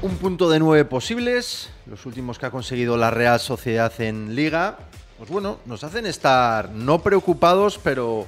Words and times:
Un 0.00 0.16
punto 0.16 0.48
de 0.48 0.58
nueve 0.58 0.86
posibles, 0.86 1.70
los 1.84 2.06
últimos 2.06 2.38
que 2.38 2.46
ha 2.46 2.50
conseguido 2.50 2.96
la 2.96 3.10
Real 3.10 3.38
Sociedad 3.38 3.92
en 4.00 4.34
Liga. 4.34 4.78
Pues 5.18 5.28
bueno, 5.28 5.58
nos 5.66 5.84
hacen 5.84 6.06
estar 6.06 6.70
no 6.70 7.02
preocupados, 7.02 7.78
pero 7.82 8.26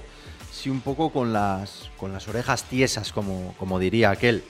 sí 0.52 0.68
un 0.68 0.82
poco 0.82 1.10
con 1.10 1.32
las, 1.32 1.90
con 1.96 2.12
las 2.12 2.28
orejas 2.28 2.64
tiesas, 2.64 3.12
como, 3.12 3.54
como 3.58 3.78
diría 3.78 4.10
aquel. 4.10 4.44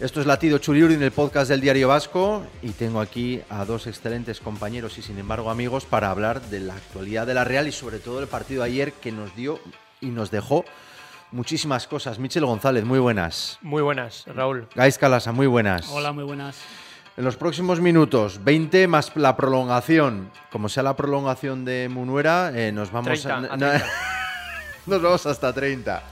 Esto 0.00 0.20
es 0.20 0.26
Latido 0.26 0.58
Churiurdin, 0.58 1.00
el 1.00 1.12
podcast 1.12 1.48
del 1.48 1.60
Diario 1.60 1.86
Vasco, 1.86 2.42
y 2.60 2.70
tengo 2.70 3.00
aquí 3.00 3.40
a 3.48 3.64
dos 3.64 3.86
excelentes 3.86 4.40
compañeros 4.40 4.98
y 4.98 5.02
sin 5.02 5.18
embargo 5.18 5.48
amigos 5.48 5.84
para 5.84 6.10
hablar 6.10 6.42
de 6.50 6.58
la 6.58 6.74
actualidad 6.74 7.28
de 7.28 7.34
la 7.34 7.44
Real 7.44 7.68
y 7.68 7.72
sobre 7.72 8.00
todo 8.00 8.18
el 8.18 8.26
partido 8.26 8.64
de 8.64 8.70
ayer 8.70 8.92
que 8.94 9.12
nos 9.12 9.36
dio 9.36 9.60
y 10.00 10.06
nos 10.06 10.32
dejó 10.32 10.64
muchísimas 11.34 11.86
cosas. 11.86 12.18
Michel 12.18 12.46
González, 12.46 12.84
muy 12.84 12.98
buenas. 12.98 13.58
Muy 13.60 13.82
buenas, 13.82 14.24
Raúl. 14.26 14.68
Gais 14.74 14.96
Calasa, 14.98 15.32
muy 15.32 15.46
buenas. 15.46 15.88
Hola, 15.90 16.12
muy 16.12 16.24
buenas. 16.24 16.56
En 17.16 17.24
los 17.24 17.36
próximos 17.36 17.80
minutos, 17.80 18.42
20 18.42 18.88
más 18.88 19.14
la 19.16 19.36
prolongación. 19.36 20.30
Como 20.50 20.68
sea 20.68 20.82
la 20.82 20.96
prolongación 20.96 21.64
de 21.64 21.88
Munuera, 21.90 22.50
eh, 22.54 22.72
nos 22.72 22.90
vamos 22.90 23.20
30, 23.22 23.34
a, 23.34 23.36
a 23.36 23.40
no, 23.56 23.68
30. 23.70 23.86
nos 24.86 25.02
vamos 25.02 25.26
hasta 25.26 25.52
30. 25.52 26.02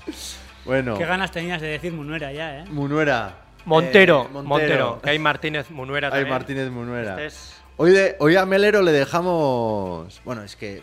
Bueno, 0.64 0.96
Qué 0.96 1.04
ganas 1.06 1.30
tenías 1.32 1.60
de 1.60 1.68
decir 1.68 1.92
Munuera 1.92 2.32
ya, 2.32 2.59
¿eh? 2.60 2.64
Munuera. 2.70 3.36
Montero, 3.64 4.28
eh, 4.32 4.42
Montero, 4.42 5.00
que 5.02 5.10
hay 5.10 5.18
Martínez 5.18 5.70
Munuera 5.70 6.10
también. 6.10 6.28
Martínez 6.28 6.70
Munuera. 6.70 7.10
Este 7.12 7.26
es- 7.26 7.56
Hoy, 7.78 7.90
de, 7.90 8.16
hoy 8.20 8.36
a 8.36 8.45
Melero 8.45 8.82
le 8.82 8.92
dejamos. 8.92 10.20
Bueno, 10.24 10.42
es 10.42 10.54
que. 10.56 10.82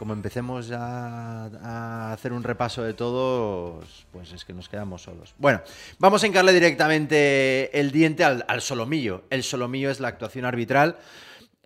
Como 0.00 0.14
empecemos 0.14 0.66
ya 0.66 0.78
a 1.62 2.14
hacer 2.14 2.32
un 2.32 2.42
repaso 2.42 2.82
de 2.82 2.94
todos, 2.94 4.06
pues 4.10 4.32
es 4.32 4.46
que 4.46 4.54
nos 4.54 4.66
quedamos 4.66 5.02
solos. 5.02 5.34
Bueno, 5.36 5.60
vamos 5.98 6.24
a 6.24 6.26
encarle 6.26 6.54
directamente 6.54 7.78
el 7.78 7.90
diente 7.90 8.24
al, 8.24 8.62
solomillo. 8.62 9.24
El 9.28 9.42
solomillo 9.42 9.90
es 9.90 10.00
la 10.00 10.08
actuación 10.08 10.46
arbitral. 10.46 10.96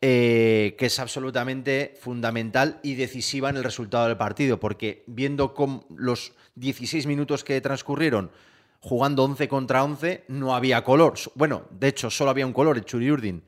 eh, 0.01 0.75
que 0.77 0.87
es 0.87 0.99
absolutamente 0.99 1.95
fundamental 2.01 2.81
y 2.83 2.97
decisiva 2.97 3.51
en 3.51 3.57
el 3.57 3.63
resultado 3.63 4.09
del 4.09 4.17
partido, 4.17 4.59
porque 4.59 5.05
viendo 5.07 5.55
los 5.97 6.33
16 6.57 7.07
minutos 7.07 7.45
que 7.45 7.61
transcurrieron 7.61 8.33
jugando 8.81 9.23
11 9.23 9.47
contra 9.47 9.85
11, 9.85 10.25
no 10.27 10.57
había 10.57 10.83
color. 10.83 11.15
Bueno, 11.37 11.67
de 11.71 11.87
hecho, 11.87 12.11
solo 12.11 12.31
había 12.31 12.47
un 12.47 12.53
color, 12.53 12.77
el 12.77 12.85
Churiurdin. 12.85 13.45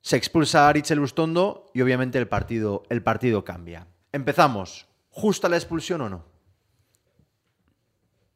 Se 0.00 0.16
expulsa 0.16 0.64
a 0.64 0.70
Arichel 0.70 1.00
Ustondo 1.00 1.70
y 1.74 1.82
obviamente 1.82 2.16
el 2.18 2.26
partido, 2.26 2.82
el 2.88 3.02
partido 3.02 3.44
cambia. 3.44 3.89
Empezamos. 4.12 4.86
¿Justa 5.10 5.48
la 5.48 5.56
expulsión 5.56 6.00
o 6.02 6.08
no? 6.08 6.24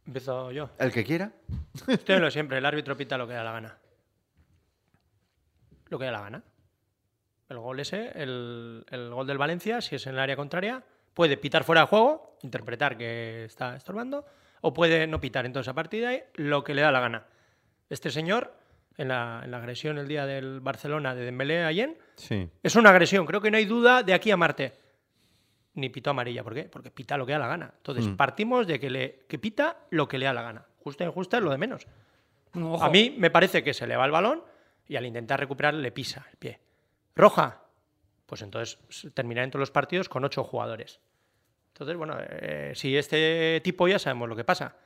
Empiezo 0.07 0.51
yo. 0.53 0.71
El 0.79 0.93
que 0.93 1.05
quiera. 1.05 1.33
En 2.07 2.21
lo 2.21 2.31
siempre, 2.31 2.59
el 2.59 2.67
árbitro 2.67 2.97
pita 2.97 3.17
lo 3.17 3.27
que 3.27 3.35
da 3.35 3.45
la 3.45 3.53
gana. 3.53 3.79
Lo 5.89 5.99
que 5.99 6.05
da 6.07 6.13
la 6.13 6.21
gana. 6.21 6.43
El 7.49 7.59
gol 7.59 7.81
ese, 7.81 8.11
el, 8.15 8.85
el 8.91 9.11
gol 9.11 9.27
del 9.27 9.39
Valencia, 9.39 9.81
si 9.81 9.97
es 9.97 10.07
en 10.07 10.15
el 10.15 10.19
área 10.21 10.37
contraria, 10.37 10.83
puede 11.13 11.37
pitar 11.37 11.63
fuera 11.65 11.83
de 11.83 11.87
juego, 11.87 12.37
interpretar 12.43 12.97
que 12.97 13.45
está 13.45 13.77
estorbando, 13.77 14.25
o 14.63 14.73
puede 14.73 15.07
no 15.07 15.21
pitar. 15.21 15.47
Entonces, 15.47 15.69
a 15.69 15.75
partir 15.75 16.01
de 16.03 16.07
ahí, 16.07 16.23
lo 16.35 16.65
que 16.65 16.75
le 16.75 16.83
da 16.83 16.91
la 16.91 17.01
gana. 17.01 17.27
Este 17.91 18.11
señor, 18.11 18.55
en 18.97 19.09
la, 19.09 19.43
en 19.45 19.51
la 19.51 19.59
agresión 19.59 19.99
el 19.99 20.09
día 20.09 20.27
del 20.27 20.61
Barcelona 20.61 21.15
de 21.15 21.25
Dembélé 21.25 21.65
ayer, 21.65 21.97
Sí. 22.17 22.49
es 22.63 22.77
una 22.77 22.91
agresión. 22.91 23.27
Creo 23.27 23.41
que 23.41 23.51
no 23.51 23.57
hay 23.59 23.67
duda 23.67 24.03
de 24.03 24.15
aquí 24.15 24.31
a 24.31 24.37
Marte. 24.37 24.73
Ni 25.75 25.89
pitó 25.89 26.11
amarilla. 26.11 26.43
¿Por 26.45 26.55
qué? 26.55 26.65
Porque 26.65 26.91
pita 26.91 27.17
lo 27.17 27.27
que 27.27 27.33
da 27.33 27.39
la 27.39 27.49
gana. 27.49 27.73
Entonces, 27.77 28.07
Mm. 28.07 28.17
partimos 28.17 28.67
de 28.67 28.79
que, 28.79 28.91
le, 28.91 29.19
que 29.29 29.39
pita 29.39 29.77
lo 29.91 30.07
que 30.07 30.19
le 30.19 30.27
da 30.27 30.33
la 30.33 30.43
gana. 30.43 30.67
Justa 30.79 31.05
e 31.05 31.07
injusta 31.09 31.39
es 31.39 31.43
lo 31.43 31.51
de 31.51 31.59
menos. 31.59 31.87
Ojo, 32.55 32.83
A 32.85 32.91
mí 32.91 33.15
me 33.19 33.31
parece 33.31 33.65
que 33.65 33.75
se 33.75 33.87
le 33.87 33.97
va 33.97 34.05
el 34.05 34.13
balón 34.13 34.43
y 34.87 34.95
al 34.97 35.05
intentar 35.07 35.41
recuperar 35.41 35.75
le 35.75 35.91
pisa 35.91 36.25
el 36.31 36.37
pie. 36.37 36.61
Roja. 37.17 37.61
Pues 38.27 38.43
entonces 38.43 38.79
s- 38.89 39.11
terminará 39.11 39.45
en 39.45 39.51
todos 39.51 39.61
los 39.61 39.71
partidos 39.71 40.09
con 40.09 40.25
ocho 40.25 40.45
jugadores. 40.45 41.01
Entonces, 41.73 41.97
bueno, 41.97 42.17
eh, 42.21 42.73
si 42.77 42.97
este 42.97 43.61
tipo 43.65 43.89
ya 43.89 43.99
sabemos 43.99 44.29
lo 44.29 44.37
que 44.37 44.45
pasa. 44.45 44.77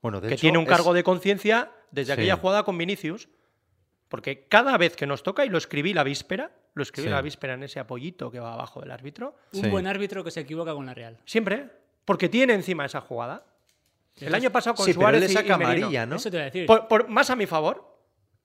Bueno, 0.00 0.20
de 0.20 0.28
que 0.28 0.34
hecho, 0.34 0.42
tiene 0.42 0.58
un 0.58 0.64
es- 0.64 0.70
cargo 0.70 0.92
de 0.94 1.02
conciencia 1.02 1.72
desde 1.90 2.14
Sí. 2.14 2.20
aquella 2.20 2.36
jugada 2.36 2.62
con 2.62 2.78
Vinicius. 2.78 3.28
Porque 4.08 4.46
cada 4.46 4.78
vez 4.78 4.94
que 4.94 5.06
nos 5.06 5.24
toca, 5.24 5.44
y 5.44 5.48
lo 5.48 5.58
escribí 5.58 5.92
la 5.92 6.04
víspera, 6.04 6.52
lo 6.76 6.82
escribí 6.82 7.08
Sí. 7.08 7.10
la 7.12 7.20
víspera 7.22 7.54
en 7.54 7.64
ese 7.64 7.80
apoyito 7.80 8.30
que 8.30 8.38
va 8.38 8.52
abajo 8.52 8.80
del 8.80 8.90
árbitro, 8.92 9.34
un 9.54 9.64
Sí. 9.64 9.68
buen 9.68 9.86
árbitro 9.88 10.22
que 10.22 10.30
se 10.30 10.40
equivoca 10.40 10.72
con 10.74 10.86
la 10.86 10.94
Real. 10.94 11.18
siempre, 11.24 11.68
porque 12.04 12.28
tiene 12.28 12.52
encima 12.54 12.84
esa 12.84 13.00
jugada. 13.00 13.44
El 14.20 14.34
año 14.34 14.50
pasado 14.50 14.76
con 14.76 14.84
Sí, 14.86 14.92
pero 14.92 15.00
Suárez 15.02 15.20
le 15.22 15.26
y- 15.26 15.32
saca 15.32 15.46
y 15.54 15.58
Merino. 15.58 15.66
amarilla, 15.86 16.06
¿no? 16.06 16.16
Eso 16.16 16.30
te 16.30 16.36
voy 16.36 16.42
a 16.42 16.44
decir. 16.44 16.66
Por, 16.66 16.86
por- 16.86 17.08
más 17.08 17.28
a 17.30 17.36
mi 17.36 17.46
favor, 17.46 17.98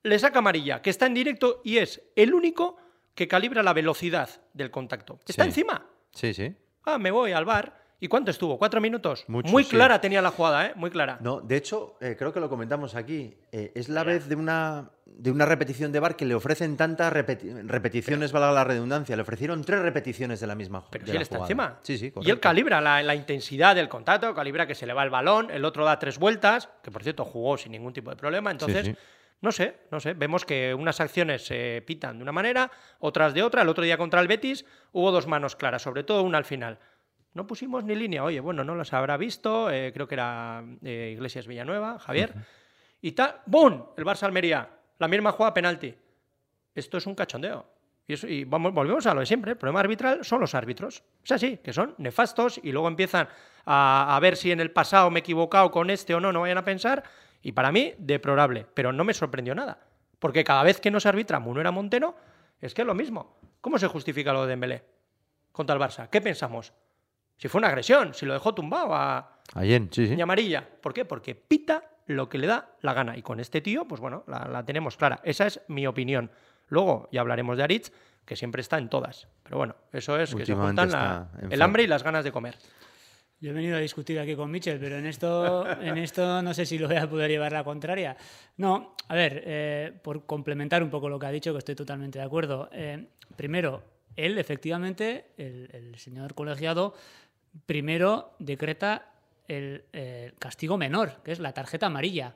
le 0.03 0.18
saca 0.18 0.40
amarilla, 0.40 0.81
que 0.81 0.90
está 0.90 1.06
en 1.06 1.14
directo 1.14 1.62
y 1.64 1.78
es 1.78 2.02
el 2.16 2.34
único 2.34 2.78
que 3.16 3.28
calibra 3.28 3.62
la 3.64 3.74
velocidad 3.74 4.30
del 4.53 4.72
contacto. 4.72 5.19
Está 5.28 5.44
Sí. 5.44 5.50
encima. 5.50 5.86
Sí, 6.13 6.34
sí. 6.34 6.56
Ah, 6.86 6.98
me 6.98 7.12
voy 7.12 7.34
al 7.34 7.46
bar. 7.46 7.81
¿Y 8.03 8.07
cuánto 8.07 8.31
estuvo? 8.31 8.57
¿Cuatro 8.57 8.81
minutos? 8.81 9.25
Mucho, 9.28 9.51
Muy 9.51 9.63
sí. 9.63 9.69
clara 9.69 10.01
tenía 10.01 10.23
la 10.23 10.31
jugada, 10.31 10.66
¿eh? 10.66 10.72
Muy 10.75 10.89
clara. 10.89 11.19
No, 11.22 11.39
de 11.39 11.56
hecho, 11.56 11.97
eh, 12.01 12.16
creo 12.17 12.34
que 12.34 12.39
lo 12.39 12.50
comentamos 12.50 12.95
aquí. 12.95 13.35
eh, 13.51 13.72
es 13.75 13.89
la 13.89 14.03
vez 14.03 14.28
de 14.28 14.34
una, 14.35 14.89
de 15.06 15.29
una 15.29 15.45
repetición 15.45 15.91
de 15.91 16.00
bar 16.00 16.16
que 16.16 16.25
le 16.25 16.34
ofrecen 16.34 16.78
tantas 16.78 17.13
repeti- 17.13 17.62
repeticiones, 17.67 18.31
valga 18.31 18.51
la 18.51 18.63
redundancia. 18.63 19.16
Le 19.16 19.22
ofrecieron 19.22 19.63
tres 19.63 19.81
repeticiones 19.84 20.39
de 20.39 20.47
la 20.47 20.56
misma 20.56 20.84
Pero 20.89 21.06
si 21.06 21.12
él 21.12 21.22
está 21.22 21.35
jugada. 21.35 21.45
encima. 21.45 21.79
Sí, 21.84 22.00
sí, 22.00 22.12
y 22.22 22.31
él 22.31 22.39
calibra 22.39 22.81
la, 22.81 23.03
la 23.03 23.13
intensidad 23.13 23.75
del 23.75 23.88
contacto, 23.88 24.33
calibra 24.33 24.66
que 24.66 24.73
se 24.73 24.88
le 24.88 24.94
va 24.94 25.03
el 25.03 25.12
balón, 25.12 25.51
el 25.51 25.63
otro 25.63 25.85
da 25.85 26.00
tres 26.00 26.18
vueltas, 26.18 26.69
que 26.81 26.89
por 26.89 27.03
cierto 27.03 27.23
jugó 27.23 27.56
sin 27.59 27.72
ningún 27.73 27.94
tipo 27.94 28.09
de 28.09 28.16
problema. 28.16 28.50
Entonces, 28.50 28.88
sí. 28.88 28.95
no 29.41 29.51
sé, 29.51 29.78
no 29.91 30.00
sé. 30.00 30.16
Vemos 30.16 30.44
que 30.44 30.73
unas 30.73 31.00
acciones 31.00 31.45
se 31.45 31.83
pitan 31.85 32.18
de 32.18 32.23
una 32.23 32.31
manera, 32.31 32.72
otras 32.97 33.35
de 33.35 33.44
otra. 33.44 33.62
El 33.62 33.69
otro 33.69 33.83
día 33.83 34.00
contra 34.00 34.22
el 34.22 34.28
Betis 34.28 34.66
hubo 34.91 35.12
dos 35.12 35.28
manos 35.28 35.56
claras, 35.56 35.83
sobre 35.83 36.03
todo 36.03 36.23
una 36.23 36.39
al 36.39 36.45
final. 36.45 36.79
No 37.34 37.47
pusimos 37.47 37.84
ni 37.84 37.96
línea. 37.96 38.24
Oye, 38.24 38.40
bueno, 38.40 38.64
no 38.64 38.75
los 38.75 38.92
habrá 38.94 39.18
visto. 39.18 39.69
eh, 39.72 39.92
creo 39.94 40.08
que 40.08 40.16
era 40.16 40.64
eh, 40.84 41.12
Iglesias 41.14 41.47
Villanueva, 41.47 41.97
Javier. 42.00 42.34
Y 43.02 43.14
tal, 43.14 43.42
¡bum! 43.46 43.86
El 43.97 44.06
Barça 44.06 44.24
Almería. 44.24 44.68
La 45.00 45.08
misma 45.08 45.31
jugada 45.31 45.53
penalti. 45.53 45.96
Esto 46.75 46.97
es 46.97 47.06
un 47.08 47.16
cachondeo. 47.16 47.66
Y, 48.08 48.14
eso- 48.14 48.28
y 48.28 48.44
vamos, 48.44 48.74
volvemos 48.74 49.06
a 49.06 49.14
lo 49.14 49.22
de 49.22 49.25
siempre. 49.25 49.52
El 49.52 49.58
problema 49.58 49.80
arbitral 49.80 50.24
son 50.25 50.42
los 50.42 50.53
árbitros. 50.56 51.03
Es 51.24 51.31
así, 51.31 51.58
que 51.58 51.72
son 51.74 51.96
nefastos 51.97 52.59
y 52.64 52.72
luego 52.72 52.88
empiezan 52.88 53.28
a, 53.66 54.16
a 54.16 54.19
ver 54.19 54.36
si 54.36 54.52
en 54.52 54.59
el 54.59 54.72
pasado 54.72 55.09
me 55.09 55.19
he 55.19 55.22
equivocado 55.22 55.72
con 55.72 55.90
este 55.90 56.13
o 56.13 56.19
no, 56.19 56.31
no 56.31 56.42
vayan 56.42 56.58
a 56.58 56.66
pensar. 56.66 57.03
Y 57.42 57.53
para 57.53 57.72
mí, 57.72 57.94
deplorable. 57.98 58.68
Pero 58.74 58.92
no 58.92 59.03
me 59.03 59.13
sorprendió 59.13 59.56
nada. 59.56 59.80
Porque 60.19 60.44
cada 60.44 60.63
vez 60.63 60.80
que 60.80 60.92
nos 60.92 61.06
arbitra 61.06 61.40
Munuera 61.40 61.72
Montero, 61.72 62.16
es 62.59 62.74
que 62.74 62.81
es 62.81 62.88
lo 62.88 62.94
mismo. 62.94 63.38
¿Cómo 63.62 63.80
se 63.80 63.88
justifica 63.88 64.34
lo 64.34 64.44
de 64.44 64.50
Dembélé 64.50 64.84
contra 65.52 65.75
el 65.75 65.81
Barça? 65.81 66.09
¿Qué 66.09 66.22
pensamos? 66.22 66.74
Si 67.41 67.47
fue 67.47 67.57
una 67.57 67.69
agresión, 67.69 68.13
si 68.13 68.28
lo 68.28 68.34
dejó 68.34 68.53
tumbado 68.53 68.94
a, 68.94 69.40
Ayer, 69.56 69.88
sí, 69.90 70.06
sí. 70.06 70.13
y 70.13 70.22
amarilla. 70.22 70.63
¿Por 70.79 70.94
qué? 70.94 71.06
Porque 71.06 71.34
pita 71.34 71.84
lo 72.06 72.29
que 72.29 72.38
le 72.38 72.46
da 72.46 72.75
la 72.81 72.94
gana. 72.94 73.18
Y 73.18 73.24
con 73.24 73.40
este 73.40 73.62
tío, 73.62 73.85
pues 73.88 74.00
bueno, 74.00 74.24
la, 74.28 74.46
la 74.47 74.63
tenemos 74.63 74.96
clara. 74.96 75.19
Esa 75.24 75.47
es 75.47 75.59
mi 75.68 75.88
opinión. 75.88 76.30
Luego 76.68 77.09
ya 77.12 77.22
hablaremos 77.22 77.57
de 77.57 77.63
Aritz, 77.63 77.91
que 78.25 78.35
siempre 78.35 78.62
está 78.62 78.78
en 78.78 78.90
todas. 78.90 79.28
Pero 79.41 79.57
bueno, 79.57 79.75
eso 79.91 80.19
es 80.19 80.35
que 80.35 80.46
se 80.46 80.53
juntan 80.53 80.91
la- 80.91 81.30
el 81.50 81.59
hambre 81.63 81.81
y 81.81 81.88
las 81.88 82.03
ganas 82.03 82.24
de 82.24 82.31
comer. 82.31 82.56
Yo 83.40 83.50
he 83.50 83.53
venido 83.53 83.75
a 83.75 83.80
discutir 83.80 84.19
aquí 84.19 84.35
con 84.35 84.51
Michel, 84.51 84.78
pero 84.80 84.97
en 85.00 85.07
esto, 85.07 85.68
en 85.81 85.97
esto 85.97 86.44
no 86.44 86.53
sé 86.53 86.63
si 86.68 86.78
lo 86.78 86.88
voy 86.88 86.97
a 86.97 87.09
poder 87.09 87.31
llevar 87.31 87.51
la 87.53 87.63
contraria. 87.63 88.16
No, 88.57 88.96
a 89.07 89.16
ver, 89.16 89.41
eh, 89.47 89.91
por 90.03 90.28
complementar 90.28 90.84
un 90.84 90.91
poco 90.91 91.09
lo 91.09 91.18
que 91.18 91.25
ha 91.25 91.31
dicho, 91.31 91.51
que 91.53 91.57
estoy 91.57 91.74
totalmente 91.74 92.19
de 92.19 92.25
acuerdo. 92.25 92.69
Eh, 92.72 93.07
primero, 93.35 93.81
él, 94.16 94.38
efectivamente, 94.38 95.31
el, 95.38 95.69
el 95.74 95.98
señor 95.98 96.36
colegiado, 96.36 96.94
primero 97.65 98.36
decreta 98.39 99.13
el 99.48 99.83
castigo 100.39 100.77
menor, 100.77 101.21
que 101.24 101.31
es 101.31 101.39
la 101.39 101.53
tarjeta 101.53 101.88
amarilla. 101.88 102.36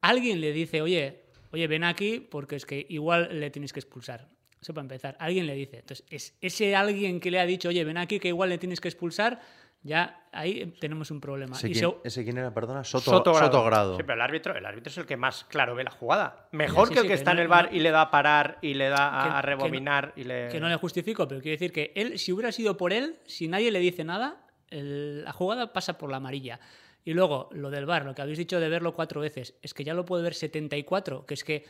Alguien 0.00 0.40
le 0.40 0.52
dice, 0.52 0.82
oye, 0.82 1.22
oye, 1.50 1.66
ven 1.66 1.84
aquí 1.84 2.20
porque 2.20 2.56
es 2.56 2.66
que 2.66 2.86
igual 2.88 3.40
le 3.40 3.50
tienes 3.50 3.72
que 3.72 3.80
expulsar. 3.80 4.28
Eso 4.60 4.74
para 4.74 4.82
empezar. 4.82 5.16
Alguien 5.20 5.46
le 5.46 5.54
dice. 5.54 5.78
Entonces, 5.78 6.04
es 6.10 6.34
ese 6.40 6.74
alguien 6.74 7.20
que 7.20 7.30
le 7.30 7.38
ha 7.38 7.46
dicho, 7.46 7.68
oye, 7.68 7.84
ven 7.84 7.96
aquí 7.96 8.18
que 8.18 8.28
igual 8.28 8.50
le 8.50 8.58
tienes 8.58 8.80
que 8.80 8.88
expulsar, 8.88 9.40
ya 9.82 10.26
ahí 10.32 10.74
tenemos 10.80 11.10
un 11.10 11.20
problema. 11.20 11.56
¿Ese 11.56 11.68
Y 11.68 11.72
quién, 11.72 11.90
se- 11.90 11.96
ese 12.04 12.24
quién 12.24 12.38
era, 12.38 12.52
perdona? 12.52 12.84
Soto, 12.84 13.10
Sotogrado. 13.10 13.46
Sotogrado. 13.46 13.96
Sí, 13.96 14.02
pero 14.02 14.14
el 14.14 14.20
árbitro, 14.20 14.56
el 14.56 14.66
árbitro 14.66 14.90
es 14.90 14.98
el 14.98 15.06
que 15.06 15.16
más 15.16 15.44
claro 15.44 15.74
ve 15.74 15.84
la 15.84 15.90
jugada. 15.90 16.48
Mejor 16.52 16.88
Sí, 16.88 16.94
que 16.94 17.00
el 17.00 17.04
sí, 17.04 17.08
que, 17.08 17.14
que 17.14 17.18
está 17.18 17.32
no- 17.32 17.38
en 17.38 17.42
el 17.42 17.48
bar 17.48 17.70
no- 17.70 17.76
y 17.76 17.80
le 17.80 17.90
da 17.90 18.02
a 18.02 18.10
parar 18.10 18.58
y 18.60 18.74
le 18.74 18.88
da 18.88 19.08
a, 19.08 19.22
Que- 19.22 19.28
a 19.28 19.30
que 19.30 19.36
no- 19.36 19.42
rebobinar 19.42 20.12
y 20.16 20.24
le... 20.24 20.48
que 20.48 20.60
no 20.60 20.68
le 20.68 20.76
justifico, 20.76 21.26
pero 21.28 21.40
quiero 21.40 21.54
decir 21.54 21.72
que 21.72 21.92
él, 21.94 22.18
si 22.18 22.32
hubiera 22.32 22.52
sido 22.52 22.76
por 22.76 22.92
él, 22.92 23.18
si 23.26 23.48
nadie 23.48 23.70
le 23.70 23.78
dice 23.78 24.04
nada, 24.04 24.44
el- 24.70 25.24
la 25.24 25.32
jugada 25.32 25.72
pasa 25.72 25.96
por 25.96 26.10
la 26.10 26.18
amarilla. 26.18 26.60
Y 27.04 27.14
luego, 27.14 27.48
lo 27.52 27.70
del 27.70 27.86
bar, 27.86 28.04
lo 28.04 28.14
que 28.14 28.20
habéis 28.20 28.36
dicho 28.38 28.60
de 28.60 28.68
verlo 28.68 28.92
cuatro 28.92 29.20
veces, 29.20 29.54
es 29.62 29.72
que 29.72 29.82
ya 29.84 29.94
lo 29.94 30.04
puede 30.04 30.22
ver 30.24 30.34
74, 30.34 31.24
que 31.24 31.34
es 31.34 31.44
que, 31.44 31.64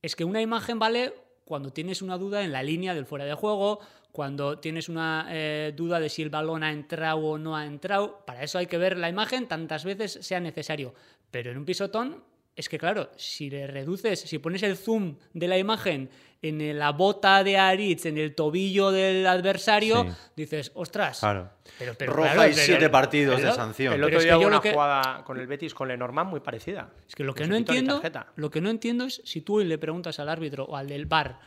es 0.00 0.16
que 0.16 0.24
una 0.24 0.40
imagen 0.40 0.78
vale 0.78 1.12
cuando 1.44 1.72
tienes 1.72 2.00
una 2.00 2.16
duda 2.16 2.42
en 2.42 2.52
la 2.52 2.62
línea 2.62 2.94
del 2.94 3.04
fuera 3.04 3.24
de 3.26 3.34
juego, 3.34 3.80
cuando 4.12 4.58
tienes 4.58 4.88
una 4.90 5.26
eh, 5.30 5.72
duda 5.74 5.98
de 5.98 6.08
si 6.10 6.22
el 6.22 6.28
balón 6.30 6.62
ha 6.62 6.70
entrado 6.70 7.18
o 7.18 7.38
no 7.38 7.56
ha 7.56 7.64
entrado. 7.66 8.22
Para 8.26 8.42
eso 8.42 8.58
hay 8.58 8.66
que 8.66 8.78
ver 8.78 8.98
la 8.98 9.08
imagen 9.08 9.48
tantas 9.48 9.84
veces 9.84 10.18
sea 10.20 10.38
necesario. 10.38 10.94
Pero 11.30 11.50
en 11.50 11.56
un 11.58 11.64
pisotón 11.64 12.22
es 12.54 12.68
que 12.68 12.78
claro, 12.78 13.10
si 13.16 13.48
le 13.48 13.66
reduces, 13.66 14.20
si 14.20 14.38
pones 14.38 14.62
el 14.62 14.76
zoom 14.76 15.16
de 15.32 15.48
la 15.48 15.56
imagen 15.56 16.10
en 16.42 16.78
la 16.78 16.90
bota 16.90 17.42
de 17.42 17.56
Aritz, 17.56 18.04
en 18.04 18.18
el 18.18 18.34
tobillo 18.34 18.90
del 18.90 19.26
adversario, 19.26 20.02
Sí. 20.04 20.10
dices, 20.36 20.72
ostras. 20.74 21.20
Claro. 21.20 21.50
Pero, 21.78 21.94
pero 21.96 22.12
Roja 22.12 22.32
claro, 22.34 22.50
y 22.50 22.52
pero- 22.52 22.66
siete 22.66 22.90
partidos 22.90 23.40
de 23.40 23.52
sanción. 23.52 23.94
El 23.94 24.04
otro 24.04 24.18
es 24.18 24.24
día 24.24 24.32
que 24.32 24.36
hubo 24.38 24.46
una 24.48 24.60
que- 24.60 24.72
jugada 24.72 25.24
con 25.24 25.38
el 25.38 25.46
Betis 25.46 25.72
con 25.72 25.88
Lenormand 25.88 26.28
muy 26.28 26.40
parecida. 26.40 26.90
Es 27.08 27.14
que 27.14 27.24
lo 27.24 27.32
que 27.32 27.46
no 27.46 27.56
entiendo, 27.56 28.02
lo 28.36 28.50
que 28.50 28.60
no 28.60 28.68
entiendo 28.68 29.04
es 29.04 29.22
si 29.24 29.40
tú 29.40 29.60
le 29.60 29.78
preguntas 29.78 30.18
al 30.18 30.28
árbitro 30.28 30.64
o 30.64 30.76
al 30.76 30.88
del 30.88 31.06
bar, 31.06 31.38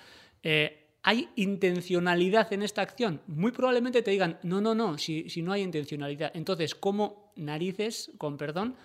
eh, 0.42 0.85
¿hay 1.06 1.30
intencionalidad 1.36 2.52
en 2.52 2.64
esta 2.64 2.82
acción? 2.82 3.22
Muy 3.28 3.52
probablemente 3.52 4.02
te 4.02 4.10
digan, 4.10 4.40
no, 4.42 4.60
no, 4.60 4.74
no, 4.74 4.98
si, 4.98 5.30
si 5.30 5.44
no 5.44 5.52
hay 5.52 5.62
intencionalidad. 5.62 6.32
Entonces, 6.34 6.74
¿cómo 6.74 7.32
narices, 7.36 8.12
con 8.18 8.38
perdón, 8.38 8.76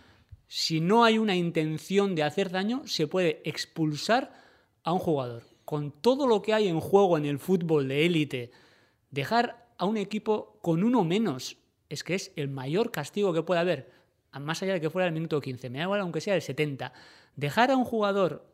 si 0.47 0.83
no 0.83 1.03
hay 1.03 1.17
una 1.17 1.35
intención 1.35 2.15
de 2.15 2.23
hacer 2.23 2.51
daño, 2.51 2.83
se 2.87 3.07
puede 3.07 3.41
expulsar 3.47 4.35
a 4.83 4.93
un 4.93 4.99
jugador? 4.99 5.45
Con 5.65 5.93
todo 5.93 6.27
lo 6.27 6.43
que 6.43 6.53
hay 6.53 6.69
en 6.69 6.79
juego 6.79 7.17
en 7.17 7.25
el 7.25 7.39
fútbol 7.39 7.89
de 7.89 8.05
élite, 8.05 8.51
dejar 9.11 9.67
a 9.79 9.87
un 9.87 9.97
equipo 9.97 10.59
con 10.61 10.85
uno 10.85 11.05
menos 11.05 11.57
es 11.89 12.05
que 12.05 12.15
es 12.15 12.33
el 12.37 12.49
mayor 12.49 12.91
castigo 12.91 13.33
que 13.33 13.43
puede 13.43 13.61
haber, 13.61 13.91
más 14.39 14.63
allá 14.63 14.75
de 14.75 14.81
que 14.83 14.91
fuera 14.91 15.09
el 15.09 15.15
minuto 15.15 15.41
15, 15.41 15.71
me 15.71 15.79
da 15.79 15.85
igual 15.85 16.01
aunque 16.01 16.21
sea 16.21 16.35
el 16.35 16.43
70. 16.43 16.93
Dejar 17.35 17.71
a 17.71 17.77
un 17.79 17.85
jugador, 17.87 18.45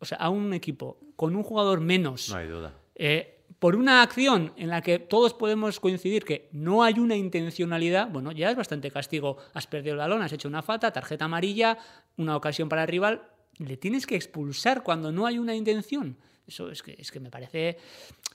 o 0.00 0.04
sea, 0.04 0.18
a 0.18 0.28
un 0.28 0.52
equipo 0.52 0.98
con 1.16 1.34
un 1.34 1.42
jugador 1.42 1.80
menos, 1.80 2.28
No 2.28 2.36
hay 2.36 2.48
duda. 2.48 2.74
Eh, 2.96 3.44
por 3.58 3.76
una 3.76 4.02
acción 4.02 4.52
en 4.56 4.68
la 4.68 4.82
que 4.82 4.98
todos 4.98 5.32
podemos 5.32 5.80
coincidir 5.80 6.24
que 6.24 6.48
no 6.52 6.82
hay 6.82 6.98
una 6.98 7.16
intencionalidad, 7.16 8.08
bueno, 8.10 8.32
ya 8.32 8.50
es 8.50 8.56
bastante 8.56 8.90
castigo. 8.90 9.38
Has 9.54 9.66
perdido 9.66 9.92
el 9.94 9.98
balón, 9.98 10.20
has 10.22 10.32
hecho 10.32 10.48
una 10.48 10.62
falta, 10.62 10.92
tarjeta 10.92 11.24
amarilla, 11.24 11.78
una 12.18 12.36
ocasión 12.36 12.68
para 12.68 12.82
el 12.82 12.88
rival. 12.88 13.22
Le 13.58 13.76
tienes 13.78 14.06
que 14.06 14.16
expulsar 14.16 14.82
cuando 14.82 15.10
no 15.12 15.24
hay 15.26 15.38
una 15.38 15.54
intención. 15.54 16.18
Eso 16.46 16.70
es 16.70 16.82
que, 16.82 16.96
es 16.98 17.10
que 17.10 17.18
me 17.20 17.30
parece 17.30 17.78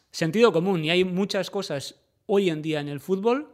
sentido 0.09 0.51
común. 0.51 0.83
Y 0.83 0.89
hay 0.89 1.03
muchas 1.03 1.51
cosas 1.51 1.95
hoy 2.25 2.49
en 2.49 2.61
día 2.63 2.79
en 2.79 2.87
el 2.87 2.99
fútbol 2.99 3.49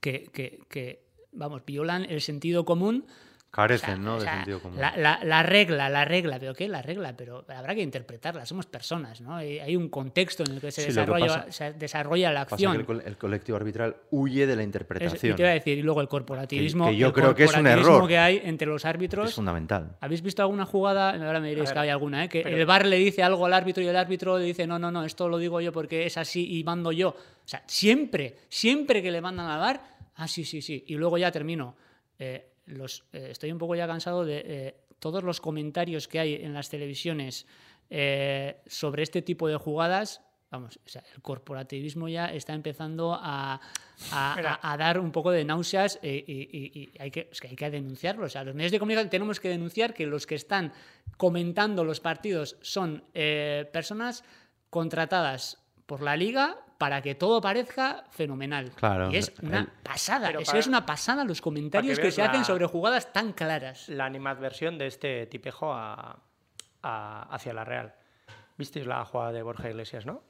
que, 0.00 0.24
que- 0.68 1.02
vamos, 1.32 1.62
violan 1.66 2.04
el 2.04 2.20
sentido 2.20 2.64
común. 2.64 3.06
Carecen, 3.54 3.90
O 3.90 3.94
sea, 3.94 3.96
¿no? 4.04 4.14
o 4.14 4.18
De 4.18 4.22
sea, 4.24 4.34
sentido 4.36 4.60
común. 4.60 4.80
La, 4.80 4.96
la- 4.96 5.20
la 5.22 5.42
regla, 5.44 5.88
la 5.88 6.04
regla, 6.04 6.38
pero 6.40 6.54
¿qué? 6.54 6.66
La 6.66 6.82
regla, 6.82 7.14
pero 7.16 7.44
habrá 7.48 7.74
que 7.74 7.82
interpretarla, 7.82 8.44
somos 8.46 8.66
personas, 8.66 9.20
¿no? 9.20 9.36
Hay, 9.36 9.60
hay 9.60 9.76
un 9.76 9.88
contexto 9.88 10.42
en 10.44 10.54
el 10.54 10.60
que 10.60 10.72
se, 10.72 10.82
Sí, 10.82 10.88
lo 10.88 10.94
que 10.94 11.00
desarrolla, 11.00 11.26
pasa- 11.46 11.52
se 11.52 11.72
desarrolla 11.74 12.32
la 12.32 12.44
Pasa 12.46 12.56
que 12.56 12.66
acción. 12.66 13.00
el, 13.00 13.06
el 13.06 13.16
colectivo 13.16 13.56
arbitral 13.56 13.96
huye 14.10 14.46
de 14.46 14.56
la 14.56 14.62
Es- 14.62 14.66
interpretación. 14.66 15.32
y 15.32 15.36
te 15.36 15.42
voy 15.42 15.50
a 15.50 15.54
decir, 15.54 15.78
y 15.78 15.82
luego 15.82 16.00
el 16.00 16.08
corporativismo. 16.08 16.86
Que- 16.86 16.90
que 16.92 16.96
yo 16.96 17.06
el 17.06 17.12
creo 17.12 17.34
que 17.34 17.44
es 17.44 17.50
un 17.50 17.54
corporativismo 17.56 17.94
error. 17.96 18.08
que 18.08 18.18
hay 18.18 18.40
entre 18.44 18.66
los 18.66 18.84
árbitros. 18.84 19.28
es 19.28 19.34
fundamental. 19.36 19.96
¿Habéis 20.00 20.22
visto 20.22 20.42
alguna 20.42 20.66
jugada? 20.66 21.10
Ahora 21.10 21.38
me 21.40 21.48
diréis 21.50 21.68
ver, 21.68 21.74
que 21.74 21.78
hay 21.80 21.88
alguna, 21.90 22.24
¿eh? 22.24 22.28
Que 22.28 22.42
pero- 22.42 22.56
el 22.56 22.66
VAR 22.66 22.86
le 22.86 22.96
dice 22.96 23.22
algo 23.22 23.46
al 23.46 23.52
árbitro 23.52 23.82
y 23.82 23.86
el 23.86 23.96
árbitro 23.96 24.36
le 24.38 24.44
dice, 24.46 24.66
no, 24.66 24.78
no, 24.78 24.90
no, 24.90 25.04
esto 25.04 25.28
lo 25.28 25.38
digo 25.38 25.60
yo 25.60 25.72
porque 25.72 26.06
es 26.06 26.16
así 26.18 26.58
y 26.58 26.64
mando 26.64 26.90
yo. 26.90 27.10
O 27.10 27.16
sea, 27.48 27.62
siempre, 27.66 28.36
siempre 28.48 29.00
que 29.02 29.10
le 29.12 29.20
mandan 29.20 29.46
al 29.46 29.60
VAR, 29.60 29.80
ah, 30.16 30.26
sí, 30.26 30.44
sí, 30.44 30.60
sí. 30.62 30.82
Y 30.88 30.94
luego 30.96 31.18
ya 31.18 31.30
termino. 31.30 31.76
Eh, 32.18 32.50
los, 32.66 33.04
eh, 33.12 33.28
estoy 33.30 33.52
un 33.52 33.58
poco 33.58 33.74
ya 33.74 33.86
cansado 33.86 34.24
de 34.24 34.42
eh, 34.44 34.76
todos 34.98 35.22
los 35.22 35.40
comentarios 35.40 36.08
que 36.08 36.18
hay 36.20 36.34
en 36.34 36.54
las 36.54 36.70
televisiones 36.70 37.46
eh, 37.90 38.56
sobre 38.66 39.02
este 39.02 39.22
tipo 39.22 39.48
de 39.48 39.56
jugadas. 39.56 40.22
Vamos, 40.50 40.78
o 40.84 40.88
sea, 40.88 41.02
el 41.14 41.20
corporativismo 41.20 42.08
ya 42.08 42.26
está 42.26 42.54
empezando 42.54 43.12
a, 43.12 43.60
a- 44.12 44.34
Mira. 44.36 44.60
a- 44.62 44.72
a 44.72 44.76
dar 44.76 45.00
un 45.00 45.10
poco 45.10 45.32
de 45.32 45.44
náuseas 45.44 45.98
y, 46.02 46.08
y- 46.08 46.22
y 46.92 46.92
hay, 46.98 47.10
que, 47.10 47.28
es 47.32 47.40
que 47.40 47.48
hay 47.48 47.56
que 47.56 47.70
denunciarlo. 47.70 48.26
O 48.26 48.28
sea, 48.28 48.44
los 48.44 48.54
medios 48.54 48.70
de 48.72 48.78
comunicación 48.78 49.10
tenemos 49.10 49.40
que 49.40 49.48
denunciar 49.48 49.92
que 49.94 50.06
los 50.06 50.26
que 50.26 50.36
están 50.36 50.72
comentando 51.16 51.82
los 51.84 51.98
partidos 52.00 52.56
son 52.62 53.02
personas 53.72 54.22
contratadas 54.70 55.58
por 55.86 56.02
la 56.02 56.16
liga 56.16 56.56
para 56.78 57.00
que 57.02 57.14
todo 57.14 57.40
parezca 57.40 58.04
fenomenal. 58.10 58.70
Claro, 58.76 59.10
Y 59.10 59.16
es 59.16 59.32
una 59.42 59.60
el- 59.60 59.66
pasada. 59.82 60.28
Pero 60.28 60.40
Es, 60.40 60.46
para- 60.46 60.58
es 60.58 60.66
una 60.66 60.84
pasada 60.86 61.24
los 61.24 61.40
comentarios 61.40 61.98
que, 61.98 62.10
se 62.10 62.22
hacen 62.22 62.40
la- 62.40 62.44
sobre 62.44 62.66
jugadas 62.66 63.12
tan 63.12 63.32
claras. 63.32 63.88
La 63.88 64.04
animadversión 64.04 64.76
de 64.78 64.86
este 64.88 65.26
tipejo 65.26 65.72
a- 65.72 66.18
a- 66.82 67.22
hacia 67.34 67.52
la 67.54 67.64
Real. 67.64 67.94
¿Visteis 68.56 68.86
la 68.86 69.04
jugada 69.04 69.32
de 69.32 69.42
Borja 69.42 69.68
Iglesias, 69.70 70.06
no? 70.06 70.22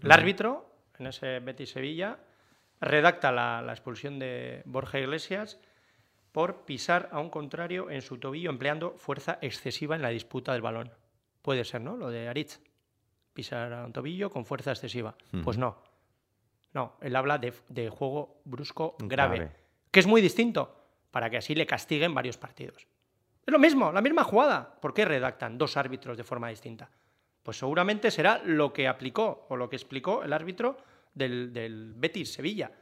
El 0.00 0.12
árbitro, 0.12 0.70
en 0.98 1.06
ese 1.08 1.40
Betis 1.40 1.70
Sevilla, 1.70 2.18
redacta 2.80 3.32
la, 3.32 3.62
la 3.62 3.72
expulsión 3.72 4.18
de 4.18 4.62
Borja 4.66 4.98
Iglesias 4.98 5.58
por 6.32 6.64
pisar 6.64 7.08
a 7.12 7.18
un 7.18 7.30
contrario 7.30 7.90
en 7.90 8.02
su 8.02 8.18
tobillo 8.18 8.50
empleando 8.50 8.94
fuerza 8.98 9.38
excesiva 9.40 9.96
en 9.96 10.02
la 10.02 10.10
disputa 10.10 10.52
del 10.52 10.60
balón. 10.62 10.92
Puede 11.42 11.64
ser, 11.64 11.80
¿no? 11.80 11.96
Lo 11.96 12.10
de 12.10 12.28
Aritz. 12.28 12.60
Pisar 13.36 13.70
a 13.72 13.84
un 13.84 13.92
tobillo 13.92 14.30
con 14.30 14.46
fuerza 14.46 14.70
excesiva. 14.72 15.14
Pues 15.44 15.58
no. 15.58 15.76
No, 16.72 16.96
él 17.02 17.14
habla 17.14 17.36
de, 17.38 17.52
de 17.68 17.90
juego 17.90 18.40
brusco 18.44 18.96
grave, 18.98 19.36
Grave. 19.36 19.52
que 19.90 20.00
es 20.00 20.06
muy 20.06 20.20
distinto, 20.22 20.74
para 21.10 21.28
que 21.28 21.36
así 21.36 21.54
le 21.54 21.66
castiguen 21.66 22.14
varios 22.14 22.38
partidos. 22.38 22.86
Es 23.46 23.52
lo 23.52 23.58
mismo, 23.58 23.92
la 23.92 24.00
misma 24.00 24.24
jugada. 24.24 24.74
¿Por 24.80 24.92
qué 24.94 25.04
redactan 25.04 25.58
dos 25.58 25.76
árbitros 25.76 26.16
de 26.16 26.24
forma 26.24 26.48
distinta? 26.48 26.90
Pues 27.42 27.58
seguramente 27.58 28.10
será 28.10 28.40
lo 28.44 28.72
que 28.72 28.88
aplicó 28.88 29.46
o 29.50 29.56
lo 29.56 29.68
que 29.68 29.76
explicó 29.76 30.22
el 30.24 30.32
árbitro 30.32 30.78
del, 31.14 31.52
del 31.52 31.92
Betis 31.94 32.32
Sevilla. 32.32 32.72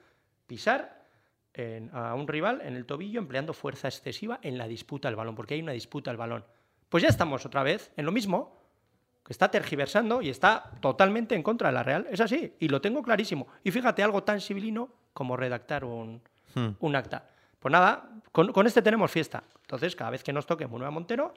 Pisar 0.47 1.05
en- 1.53 1.91
a 1.93 2.15
un 2.15 2.27
rival 2.29 2.63
en 2.63 2.75
el 2.77 2.87
tobillo 2.87 3.19
empleando 3.21 3.53
fuerza 3.53 3.89
excesiva 3.89 4.39
en 4.43 4.57
la 4.57 4.67
disputa 4.69 5.09
del 5.09 5.17
balón, 5.17 5.35
porque 5.35 5.55
hay 5.55 5.63
una 5.63 5.73
disputa 5.73 6.11
del 6.11 6.19
balón. 6.19 6.45
Pues 6.89 7.03
ya 7.03 7.09
estamos 7.09 7.45
otra 7.45 7.63
vez 7.63 7.93
en 7.97 8.07
lo 8.07 8.13
mismo, 8.13 8.64
que 9.25 9.33
está 9.33 9.51
tergiversando 9.51 10.21
y 10.21 10.29
está 10.29 10.71
totalmente 10.81 11.35
en 11.35 11.43
contra 11.43 11.69
de 11.69 11.75
la 11.75 11.83
Real. 11.83 12.07
Es 12.11 12.21
así, 12.21 12.55
y 12.61 12.69
lo 12.69 12.81
tengo 12.81 13.03
clarísimo. 13.03 13.47
Y 13.63 13.71
fíjate, 13.71 14.03
algo 14.03 14.23
tan 14.23 14.41
civilino 14.41 14.91
como 15.13 15.37
redactar 15.37 15.85
un, 15.85 16.21
Hmm. 16.55 16.77
un 16.81 16.97
acta. 16.97 17.29
Pues 17.59 17.73
nada, 17.73 18.09
con, 18.33 18.53
con 18.53 18.67
este 18.67 18.83
tenemos 18.83 19.11
fiesta. 19.11 19.43
Entonces, 19.63 19.97
cada 19.97 20.11
vez 20.11 20.23
que 20.23 20.33
nos 20.33 20.47
toque 20.47 20.67
Manuel 20.67 20.93
Montero, 20.93 21.35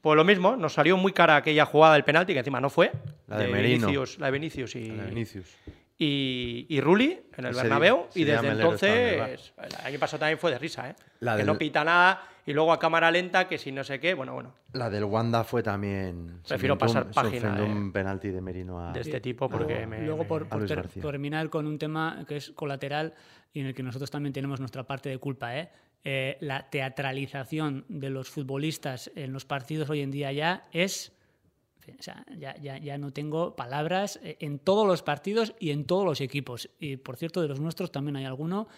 pues 0.00 0.16
lo 0.16 0.24
mismo, 0.24 0.56
nos 0.56 0.72
salió 0.74 0.96
muy 0.96 1.12
cara 1.12 1.36
aquella 1.36 1.64
jugada 1.64 1.94
del 1.94 2.04
penalti, 2.04 2.32
que 2.32 2.40
encima 2.40 2.60
no 2.60 2.70
fue. 2.70 2.92
La 3.26 3.38
de 3.38 3.48
Merino. 3.48 3.86
Vinicius, 3.86 4.18
la 4.18 4.26
de 4.26 4.32
Vinicius 4.32 4.76
y, 4.76 4.88
la 4.90 5.04
Vinicius. 5.04 5.56
Y, 5.98 6.66
y 6.68 6.80
Rulli 6.80 7.20
en 7.36 7.44
el 7.46 7.54
Bernabéu. 7.54 8.06
y 8.14 8.24
desde 8.24 8.48
entonces, 8.48 9.52
el 9.56 9.86
año 9.86 9.98
pasado 9.98 10.20
también 10.20 10.38
fue 10.38 10.50
de 10.50 10.58
risa, 10.58 10.90
¿eh? 10.90 10.94
La 11.20 11.32
que 11.32 11.38
del- 11.38 11.46
no 11.46 11.56
pita 11.58 11.84
nada 11.84 12.22
y 12.46 12.52
luego 12.52 12.72
a 12.72 12.78
cámara 12.78 13.10
lenta, 13.10 13.46
que 13.48 13.56
si 13.58 13.70
no 13.72 13.84
sé 13.84 14.00
qué, 14.00 14.12
bueno, 14.14 14.34
bueno. 14.34 14.54
La 14.72 14.90
del 14.90 15.04
Wanda 15.04 15.44
fue 15.44 15.62
también. 15.62 16.40
Prefiero 16.46 16.74
un- 16.74 16.78
pasar 16.78 17.06
se 17.06 17.12
página, 17.14 17.58
eh, 17.58 17.62
un 17.62 17.92
penalti 17.92 18.28
de 18.30 18.40
Merino 18.40 18.80
a. 18.88 18.92
de 18.92 19.00
este 19.00 19.20
tipo, 19.20 19.48
porque 19.48 19.74
luego, 19.74 19.88
me- 19.88 20.02
luego 20.02 20.22
me- 20.24 20.28
por, 20.28 20.42
a 20.44 20.48
por 20.50 20.66
ter- 20.66 20.88
terminar 20.88 21.48
con 21.48 21.66
un 21.66 21.78
tema 21.78 22.24
que 22.28 22.36
es 22.36 22.50
colateral 22.50 23.14
y 23.52 23.60
en 23.60 23.66
el 23.66 23.74
que 23.74 23.82
nosotros 23.82 24.10
también 24.10 24.32
tenemos 24.32 24.58
nuestra 24.60 24.82
parte 24.82 25.08
de 25.08 25.18
culpa, 25.18 25.56
¿eh? 25.56 25.70
Eh, 26.06 26.36
la 26.40 26.68
teatralización 26.68 27.84
de 27.88 28.10
los 28.10 28.28
futbolistas 28.28 29.10
en 29.14 29.32
los 29.32 29.44
partidos 29.46 29.88
hoy 29.88 30.00
en 30.02 30.10
día 30.10 30.32
ya 30.32 30.66
es... 30.72 31.12
o 31.98 32.02
sea, 32.02 32.24
ya, 32.36 32.56
ya- 32.56 32.78
ya 32.78 32.98
no 32.98 33.12
tengo 33.12 33.54
palabras 33.56 34.18
eh, 34.22 34.36
en 34.40 34.58
todos 34.58 34.86
los 34.86 35.02
partidos 35.02 35.54
y 35.58 35.70
en 35.70 35.84
todos 35.84 36.04
los 36.04 36.20
equipos. 36.20 36.70
Y 36.78 36.96
por 36.96 37.16
cierto, 37.16 37.40
de 37.42 37.48
los 37.48 37.60
nuestros 37.60 37.92
también 37.92 38.16
hay 38.16 38.24
alguno 38.24 38.68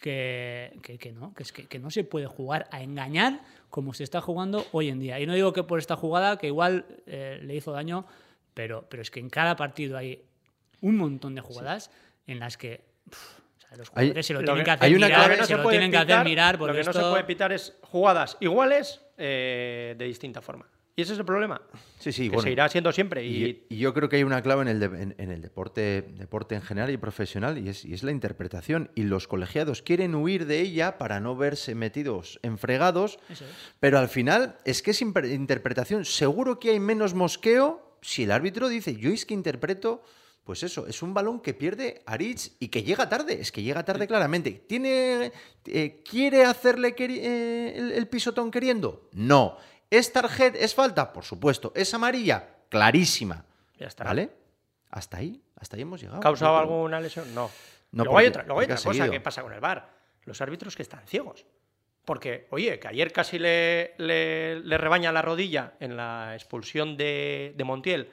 que, 0.00 0.76
que- 0.82 0.98
que 0.98 1.12
no, 1.12 1.32
que 1.34 1.42
es 1.44 1.52
que, 1.52 1.66
que 1.66 1.78
no 1.78 1.90
se 1.90 2.04
puede 2.04 2.26
jugar 2.26 2.66
a 2.70 2.82
engañar 2.82 3.40
como 3.70 3.94
se 3.94 4.04
está 4.04 4.20
jugando 4.20 4.64
hoy 4.72 4.88
en 4.88 5.00
día. 5.00 5.18
Y 5.20 5.26
no 5.26 5.34
digo 5.34 5.52
que 5.52 5.62
por 5.62 5.78
esta 5.78 5.96
jugada, 5.96 6.36
que 6.38 6.48
igual 6.48 6.84
eh, 7.06 7.40
le 7.42 7.54
hizo 7.54 7.72
daño, 7.72 8.06
pero, 8.54 8.86
pero 8.88 9.02
es 9.02 9.10
que 9.10 9.20
en 9.20 9.30
cada 9.30 9.56
partido 9.56 9.96
hay 9.96 10.22
un 10.80 10.96
montón 10.96 11.34
de 11.34 11.40
jugadas 11.40 11.90
en 12.26 12.38
las 12.38 12.56
que 12.56 12.84
los 13.76 13.88
Hay- 13.94 14.06
jugadores 14.08 14.26
se 14.26 14.32
lo 14.34 14.40
Lo 14.40 14.44
tienen 14.46 14.60
que- 14.60 14.64
que 14.66 14.70
hacer 14.72 14.84
hay 14.84 14.94
una 14.94 15.06
mirar, 15.08 15.30
que 15.30 15.36
no 15.36 15.42
se 15.42 15.46
se 15.48 15.56
lo 15.56 15.68
tienen 15.68 15.90
que 15.90 15.96
hacer 15.96 16.24
mirar, 16.24 16.58
Lo 16.60 16.66
que 16.72 16.84
no 16.84 16.92
se 16.92 17.00
puede 17.00 17.24
pitar 17.24 17.52
es 17.52 17.76
jugadas 17.82 18.36
iguales 18.40 19.00
eh, 19.16 19.94
de 19.98 20.04
distinta 20.04 20.40
forma. 20.42 20.68
Y 20.96 21.02
ese 21.02 21.14
es 21.14 21.18
el 21.18 21.24
problema. 21.24 21.60
Sí, 21.98 22.12
sí, 22.12 22.24
que 22.24 22.36
bueno. 22.36 22.42
se 22.42 22.52
irá 22.52 22.66
haciendo 22.66 22.92
siempre. 22.92 23.24
Y, 23.26 23.66
yo 23.68 23.92
creo 23.92 24.08
que 24.08 24.14
hay 24.16 24.22
una 24.22 24.42
clave 24.42 24.62
en 24.62 24.68
el, 24.68 24.78
de- 24.78 24.86
en, 25.02 25.14
en 25.18 25.30
el 25.32 25.42
deporte, 25.42 26.02
deporte 26.18 26.54
en 26.54 26.62
general 26.62 26.90
y 26.90 26.96
profesional 26.98 27.58
y 27.58 27.68
es, 27.68 27.84
y 27.84 27.94
es 27.94 28.04
la 28.04 28.12
interpretación. 28.12 28.90
Y 28.94 29.02
los 29.02 29.26
colegiados 29.26 29.82
quieren 29.82 30.14
huir 30.14 30.46
de 30.46 30.60
ella 30.60 30.96
para 30.96 31.18
no 31.18 31.34
verse 31.36 31.74
metidos 31.74 32.38
en 32.42 32.58
fregados, 32.58 33.18
es. 33.28 33.42
pero 33.80 33.98
al 33.98 34.08
final 34.08 34.56
es 34.64 34.82
que 34.82 34.92
es 34.92 35.02
interpretación. 35.02 36.04
Seguro 36.04 36.60
que 36.60 36.70
hay 36.70 36.78
menos 36.80 37.14
mosqueo 37.14 37.98
si 38.00 38.22
el 38.22 38.30
árbitro 38.30 38.68
dice, 38.68 38.94
yo 38.94 39.10
es 39.10 39.26
que 39.26 39.34
interpreto, 39.34 40.02
pues 40.44 40.62
eso, 40.62 40.86
es 40.86 41.02
un 41.02 41.12
balón 41.14 41.40
que 41.40 41.54
pierde 41.54 42.02
Aritz 42.06 42.52
y 42.60 42.68
que 42.68 42.82
llega 42.84 43.08
tarde, 43.08 43.40
es 43.40 43.50
que 43.50 43.62
llega 43.62 43.84
tarde 43.84 44.06
claramente. 44.06 44.62
¿Tiene, 44.68 45.32
eh, 45.66 46.02
¿Quiere 46.08 46.44
hacerle 46.44 46.94
queri- 46.94 47.18
eh, 47.20 47.72
el, 47.76 47.92
el 47.92 48.06
pisotón 48.06 48.50
queriendo? 48.50 49.08
No. 49.14 49.56
¿Es 49.90 50.12
tarjeta? 50.12 50.58
¿Es 50.58 50.74
falta? 50.74 51.12
Por 51.12 51.24
supuesto. 51.24 51.72
¿Es 51.74 51.92
amarilla? 51.94 52.44
Clarísima. 52.68 53.44
Ya 53.78 53.86
está. 53.86 54.04
¿Vale? 54.04 54.30
Hasta 54.90 55.16
ahí, 55.18 55.42
hasta 55.56 55.76
ahí 55.76 55.82
hemos 55.82 56.00
llegado. 56.00 56.18
¿Ha 56.18 56.22
causado 56.22 56.52
creo- 56.52 56.60
alguna 56.62 57.00
lesión? 57.00 57.34
No. 57.34 57.50
No, 57.92 58.04
luego 58.04 58.18
hay 58.18 58.26
otra, 58.26 58.42
luego 58.44 58.60
hay 58.60 58.64
otra 58.64 58.76
cosa 58.82 59.08
que 59.10 59.20
pasa 59.20 59.42
con 59.42 59.52
el 59.52 59.60
VAR. 59.60 59.88
Los 60.24 60.40
árbitros 60.40 60.74
que 60.76 60.82
están 60.82 61.06
ciegos. 61.06 61.44
Porque, 62.04 62.48
oye, 62.50 62.78
que 62.78 62.88
ayer 62.88 63.12
casi 63.12 63.38
le, 63.38 63.94
le, 63.98 64.60
le 64.60 64.78
rebaña 64.78 65.10
la 65.12 65.22
rodilla 65.22 65.74
en 65.80 65.96
la 65.96 66.34
expulsión 66.34 66.96
de, 66.96 67.54
de 67.56 67.64
Montiel 67.64 68.10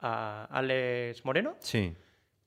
a 0.00 0.46
Alex 0.50 1.24
Moreno 1.24 1.56
Sí. 1.60 1.94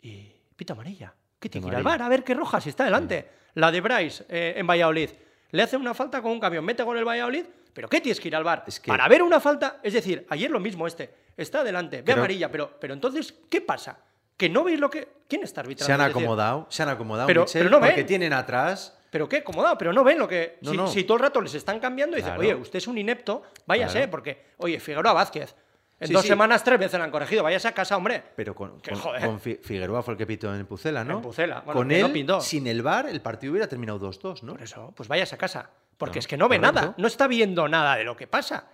y 0.02 0.32
pita 0.56 0.74
amarilla. 0.74 1.14
¿Qué 1.40 1.50
tiene 1.50 1.66
que 1.68 1.72
ir 1.72 1.78
al 1.78 1.84
VAR? 1.84 2.02
A 2.02 2.10
ver 2.10 2.24
qué 2.24 2.34
roja 2.34 2.62
si 2.62 2.70
está 2.70 2.86
delante. 2.86 3.28
La 3.56 3.72
de 3.72 3.82
Bryce 3.82 4.26
eh, 4.30 4.54
en 4.58 4.66
Valladolid. 4.68 5.10
Le 5.52 5.64
hace 5.64 5.78
una 5.78 5.94
falta 5.94 6.22
con 6.22 6.32
un 6.32 6.40
camión, 6.40 6.64
mete 6.64 6.84
con 6.86 6.98
el 6.98 7.06
Valladolid, 7.06 7.46
pero 7.78 7.88
¿qué 7.90 8.02
tienes 8.02 8.20
que 8.20 8.28
ir 8.30 8.36
al? 8.36 8.64
Es 8.66 8.80
que- 8.80 8.88
Para 8.88 9.08
ver 9.08 9.22
una 9.22 9.40
falta, 9.40 9.78
es 9.84 9.94
decir, 9.94 10.26
ayer 10.32 10.50
lo 10.50 10.60
mismo 10.60 10.88
este, 10.88 11.14
está 11.38 11.64
delante, 11.64 11.98
ve 11.98 12.04
Pero- 12.06 12.18
amarilla, 12.22 12.50
pero, 12.50 12.72
pero 12.80 12.96
entonces, 12.96 13.36
¿qué 13.52 13.62
pasa? 13.62 14.00
¿Que 14.36 14.50
no 14.50 14.64
veis 14.64 14.80
lo 14.80 14.90
que... 14.90 15.08
¿Quién 15.28 15.44
está 15.44 15.62
arbitrando? 15.62 15.86
Se 15.86 15.94
han 15.94 16.02
acomodado, 16.02 16.66
se 16.72 16.82
han 16.82 16.90
acomodado, 16.90 17.28
Pero- 17.28 17.42
Michel, 17.44 17.60
pero 17.60 17.70
no 17.70 17.80
porque 17.80 17.98
ven. 17.98 18.06
tienen 18.08 18.34
atrás. 18.34 18.98
¿Pero 19.12 19.30
qué? 19.30 19.38
Acomodado, 19.38 19.78
pero 19.78 19.94
no 19.94 20.04
ven 20.04 20.18
lo 20.18 20.28
que... 20.28 20.58
No, 20.62 20.72
si, 20.72 20.78
no. 20.78 20.88
si 20.88 21.04
todo 21.04 21.18
el 21.18 21.24
rato 21.24 21.40
les 21.40 21.54
están 21.54 21.80
cambiando, 21.80 22.16
dicen, 22.16 22.34
Claro. 22.34 22.42
oye, 22.42 22.56
usted 22.56 22.78
es 22.78 22.88
un 22.88 22.98
inepto, 22.98 23.44
váyase, 23.68 23.98
Claro. 24.00 24.10
porque, 24.10 24.46
oye, 24.58 24.80
Figueroa 24.80 25.14
Vázquez, 25.14 25.54
en 26.00 26.08
Sí, 26.08 26.14
dos 26.14 26.22
sí. 26.24 26.28
semanas 26.28 26.64
tres 26.64 26.80
veces 26.80 26.98
la 27.00 27.06
han 27.06 27.12
corregido, 27.12 27.44
váyase 27.44 27.68
a 27.68 27.72
casa, 27.74 27.98
hombre. 27.98 28.24
Pero 28.36 28.54
con, 28.54 28.80
Que 28.82 28.92
con- 28.92 29.00
joder. 29.00 29.22
con 29.26 29.40
Fi- 29.40 29.60
Figueroa 29.64 30.04
fue 30.04 30.14
el 30.14 30.18
que 30.18 30.28
pitó 30.28 30.54
en 30.56 30.66
Pucela, 30.66 31.04
¿no? 31.04 31.16
En 31.18 31.22
Pucela, 31.22 31.62
bueno, 31.62 31.80
con 31.80 31.90
que 31.90 32.00
no 32.00 32.06
él, 32.08 32.12
pintó. 32.14 32.42
sin 32.42 32.68
el 32.68 32.82
VAR, 32.84 33.08
el 33.10 33.22
partido 33.22 33.52
hubiera 33.52 33.68
terminado 33.68 34.00
2-2, 34.00 34.44
¿no? 34.44 34.54
Por 34.54 34.62
eso, 34.64 34.94
pues 34.96 35.10
váyase 35.10 35.36
a 35.36 35.38
casa. 35.38 35.70
Porque 35.98 36.18
No, 36.18 36.20
es 36.20 36.28
que 36.28 36.38
no 36.38 36.48
ve 36.50 36.58
correcto. 36.60 36.82
nada, 36.82 36.96
no 36.98 37.08
está 37.08 37.28
viendo 37.28 37.68
nada 37.68 37.96
de 37.96 38.04
lo 38.04 38.16
que 38.16 38.28
pasa. 38.28 38.68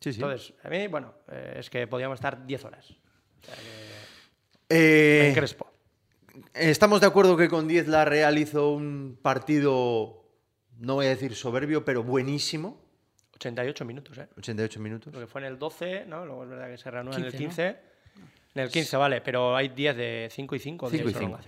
Sí, 0.00 0.12
sí. 0.12 0.20
Entonces, 0.20 0.54
a 0.64 0.68
mí, 0.70 0.86
bueno, 0.88 1.12
eh, 1.30 1.56
es 1.58 1.68
que 1.70 1.86
podíamos 1.86 2.16
estar 2.16 2.44
10 2.46 2.64
horas. 2.64 2.94
Eh, 4.68 5.18
Me 5.24 5.28
encrespo. 5.30 5.70
Estamos 6.54 7.00
de 7.00 7.06
acuerdo 7.06 7.36
que 7.36 7.48
con 7.48 7.68
10 7.68 7.88
la 7.88 8.04
Real 8.04 8.38
hizo 8.38 8.70
un 8.70 9.18
partido, 9.20 10.24
no 10.78 10.94
voy 10.94 11.06
a 11.06 11.10
decir 11.10 11.34
soberbio, 11.34 11.84
pero 11.84 12.02
buenísimo. 12.02 12.81
88 13.42 13.84
minutos, 13.84 14.18
¿eh? 14.18 14.28
88 14.38 14.80
minutos. 14.80 15.12
Lo 15.12 15.20
que 15.20 15.26
fue 15.26 15.40
en 15.40 15.48
el 15.48 15.58
12, 15.58 16.04
¿no? 16.06 16.24
Luego 16.24 16.44
es 16.44 16.50
verdad 16.50 16.68
que 16.68 16.78
se 16.78 16.90
reanuda 16.90 17.16
en 17.18 17.24
el 17.24 17.32
15, 17.32 17.42
¿no? 17.42 17.48
15. 17.48 17.92
En 18.54 18.62
el 18.62 18.70
15, 18.70 18.96
vale, 18.96 19.20
pero 19.20 19.56
hay 19.56 19.68
10 19.68 19.96
de 19.96 20.28
5 20.30 20.54
y 20.54 20.58
5 20.58 20.90
de 20.90 20.98
5 20.98 21.10
y 21.10 21.14
5. 21.14 21.38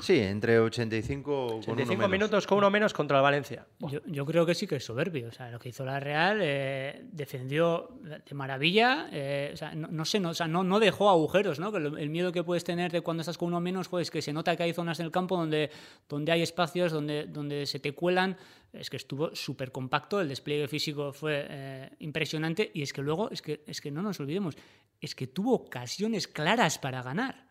Sí, 0.00 0.18
entre 0.20 0.60
85 0.60 1.22
con 1.22 1.34
uno 1.48 1.58
85 1.58 1.96
menos. 1.98 2.10
minutos 2.10 2.46
con 2.46 2.58
uno 2.58 2.70
menos 2.70 2.92
contra 2.92 3.18
el 3.18 3.22
Valencia. 3.22 3.66
Yo, 3.80 4.00
yo 4.06 4.24
creo 4.24 4.46
que 4.46 4.54
sí 4.54 4.66
que 4.66 4.76
es 4.76 4.84
soberbio. 4.84 5.28
O 5.28 5.32
sea, 5.32 5.50
lo 5.50 5.58
que 5.58 5.70
hizo 5.70 5.84
la 5.84 5.98
Real 5.98 6.38
eh, 6.40 7.02
defendió 7.10 7.98
de 8.02 8.34
maravilla. 8.34 9.08
eh, 9.10 9.50
o 9.52 9.56
sea, 9.56 9.74
no, 9.74 9.88
no 9.88 10.04
sé, 10.04 10.20
no, 10.20 10.30
o 10.30 10.34
sea, 10.34 10.46
no, 10.46 10.62
no 10.62 10.78
dejó 10.78 11.10
agujeros, 11.10 11.58
¿no? 11.58 11.72
Que 11.72 11.80
lo- 11.80 11.96
el 11.98 12.10
miedo 12.10 12.30
que 12.30 12.44
puedes 12.44 12.62
tener 12.64 12.92
de 12.92 13.00
cuando 13.00 13.22
estás 13.22 13.36
con 13.38 13.48
uno 13.48 13.60
menos, 13.60 13.88
pues 13.88 14.10
que 14.10 14.22
se 14.22 14.32
nota 14.32 14.56
que 14.56 14.62
hay 14.62 14.72
zonas 14.72 14.98
del 14.98 15.10
campo 15.10 15.36
donde, 15.36 15.70
donde 16.08 16.30
hay 16.32 16.42
espacios, 16.42 16.92
donde, 16.92 17.26
donde 17.26 17.66
se 17.66 17.80
te 17.80 17.92
cuelan. 17.92 18.36
Es 18.72 18.90
que 18.90 18.98
estuvo 18.98 19.34
súper 19.34 19.72
compacto, 19.72 20.20
el 20.20 20.28
despliegue 20.28 20.68
físico 20.68 21.12
fue 21.12 21.46
eh, 21.48 21.90
impresionante 22.00 22.70
y 22.72 22.82
es 22.82 22.92
que 22.92 23.02
luego, 23.02 23.30
es 23.30 23.42
que, 23.42 23.64
es 23.66 23.80
que 23.80 23.90
no 23.90 24.02
nos 24.02 24.20
olvidemos, 24.20 24.56
es 25.00 25.14
que 25.14 25.26
tuvo 25.26 25.54
ocasiones 25.54 26.28
claras 26.28 26.78
para 26.78 27.02
ganar. 27.02 27.47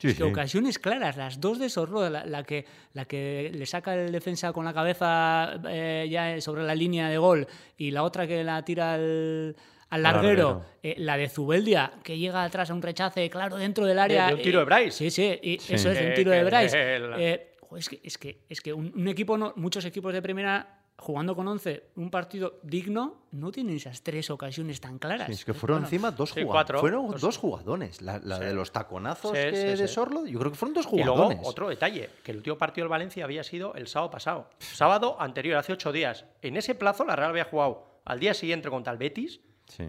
Sí, 0.00 0.08
Es 0.08 0.14
que 0.14 0.22
sí. 0.24 0.30
ocasiones 0.30 0.78
claras, 0.78 1.16
las 1.16 1.40
dos 1.40 1.58
de 1.58 1.68
Sorro, 1.68 2.08
la, 2.08 2.24
la 2.24 2.44
que, 2.44 2.64
la 2.94 3.04
que 3.04 3.50
le 3.52 3.66
saca 3.66 3.94
el 3.94 4.12
defensa 4.12 4.52
con 4.52 4.64
la 4.64 4.72
cabeza 4.72 5.60
eh, 5.68 6.06
ya 6.10 6.40
sobre 6.40 6.62
la 6.62 6.74
línea 6.74 7.08
de 7.08 7.18
gol 7.18 7.46
y 7.76 7.90
la 7.90 8.02
otra 8.04 8.26
que 8.26 8.44
la 8.44 8.64
tira 8.64 8.94
al, 8.94 9.56
al 9.90 10.02
larguero, 10.02 10.48
larguero. 10.48 10.64
eh, 10.82 10.94
la 10.98 11.16
de 11.16 11.28
Zubeldia, 11.28 11.92
que 12.04 12.16
llega 12.16 12.44
atrás 12.44 12.70
a 12.70 12.74
un 12.74 12.82
rechace, 12.82 13.28
claro, 13.28 13.56
dentro 13.56 13.86
del 13.86 13.98
área. 13.98 14.28
de 14.28 14.34
un 14.34 14.42
tiro 14.42 14.60
eh, 14.60 14.64
de 14.64 14.64
Bryce. 14.66 14.90
Sí, 14.92 15.10
sí, 15.10 15.38
y 15.42 15.58
Sí. 15.58 15.74
eso 15.74 15.90
es, 15.90 15.98
de 15.98 16.06
un 16.08 16.14
tiro 16.14 16.30
de 16.30 16.44
Bryce. 16.44 16.76
Eh, 16.76 17.50
es 17.76 17.88
que, 17.88 18.00
es 18.04 18.18
que, 18.18 18.38
es 18.48 18.60
que 18.60 18.72
un, 18.72 18.92
un 18.94 19.08
equipo, 19.08 19.36
no, 19.36 19.52
muchos 19.56 19.84
equipos 19.84 20.12
de 20.12 20.22
primera 20.22 20.77
jugando 20.98 21.36
con 21.36 21.46
11, 21.46 21.90
un 21.96 22.10
partido 22.10 22.58
digno, 22.62 23.22
no 23.30 23.52
tienen 23.52 23.76
esas 23.76 24.02
tres 24.02 24.30
ocasiones 24.30 24.80
tan 24.80 24.98
claras. 24.98 25.26
Sí, 25.28 25.32
es 25.32 25.44
que 25.44 25.54
fueron 25.54 25.76
Bueno, 25.78 25.86
encima 25.86 26.10
dos 26.10 26.30
sí, 26.30 26.42
jugadores. 26.42 26.50
cuatro. 26.52 26.80
Fueron 26.80 27.10
Dos. 27.12 27.20
dos 27.20 27.36
jugadones. 27.38 28.02
La, 28.02 28.18
la 28.18 28.38
Sí. 28.38 28.44
de 28.44 28.54
los 28.54 28.72
taconazos 28.72 29.30
Sí, 29.30 29.36
que 29.36 29.50
sí, 29.56 29.80
de 29.80 29.88
sí. 29.88 29.94
Sorlo, 29.94 30.26
yo 30.26 30.38
creo 30.38 30.50
que 30.50 30.58
fueron 30.58 30.74
dos 30.74 30.86
Y 30.92 30.96
luego, 30.96 31.12
jugadores. 31.14 31.40
otro 31.44 31.68
detalle, 31.68 32.10
que 32.24 32.32
el 32.32 32.38
último 32.38 32.58
partido 32.58 32.84
del 32.84 32.90
Valencia 32.90 33.24
había 33.24 33.44
sido 33.44 33.74
el 33.74 33.86
sábado 33.86 34.10
pasado. 34.10 34.50
Sábado 34.58 35.16
anterior, 35.20 35.56
hace 35.56 35.72
ocho 35.72 35.92
días. 35.92 36.24
En 36.42 36.56
ese 36.56 36.74
plazo, 36.74 37.04
la 37.04 37.14
Real 37.16 37.30
había 37.30 37.44
jugado 37.44 38.00
al 38.04 38.18
día 38.18 38.34
siguiente 38.34 38.68
contra 38.68 38.92
el 38.92 38.98
Betis, 38.98 39.40
Sí. 39.68 39.84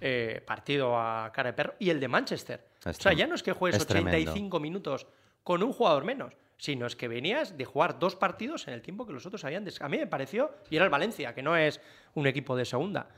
eh, 0.00 0.42
partido 0.46 0.96
a 0.98 1.30
cara 1.32 1.50
de 1.50 1.54
perro, 1.54 1.74
y 1.80 1.90
el 1.90 1.98
de 1.98 2.08
Manchester. 2.08 2.68
Es 2.84 2.98
o 2.98 3.02
sea, 3.02 3.12
ya 3.12 3.26
no 3.26 3.34
es 3.34 3.42
que 3.42 3.52
juegues 3.52 3.80
es 3.80 3.86
tremendo. 3.86 4.16
85 4.18 4.60
minutos 4.60 5.06
con 5.42 5.62
un 5.62 5.72
jugador 5.72 6.04
menos, 6.04 6.34
sino 6.62 6.86
es 6.86 6.94
que 6.94 7.08
venías 7.08 7.56
de 7.58 7.64
jugar 7.64 7.98
dos 7.98 8.14
partidos 8.14 8.68
en 8.68 8.74
el 8.74 8.82
tiempo 8.82 9.04
que 9.04 9.12
los 9.12 9.26
otros 9.26 9.44
habían... 9.44 9.66
A 9.80 9.88
mí 9.88 9.98
me 9.98 10.06
pareció, 10.06 10.54
y 10.70 10.76
era 10.76 10.84
el 10.84 10.92
Valencia, 10.92 11.34
que 11.34 11.42
no 11.42 11.56
es 11.56 11.80
un 12.14 12.24
equipo 12.28 12.54
de 12.54 12.64
segunda. 12.64 13.08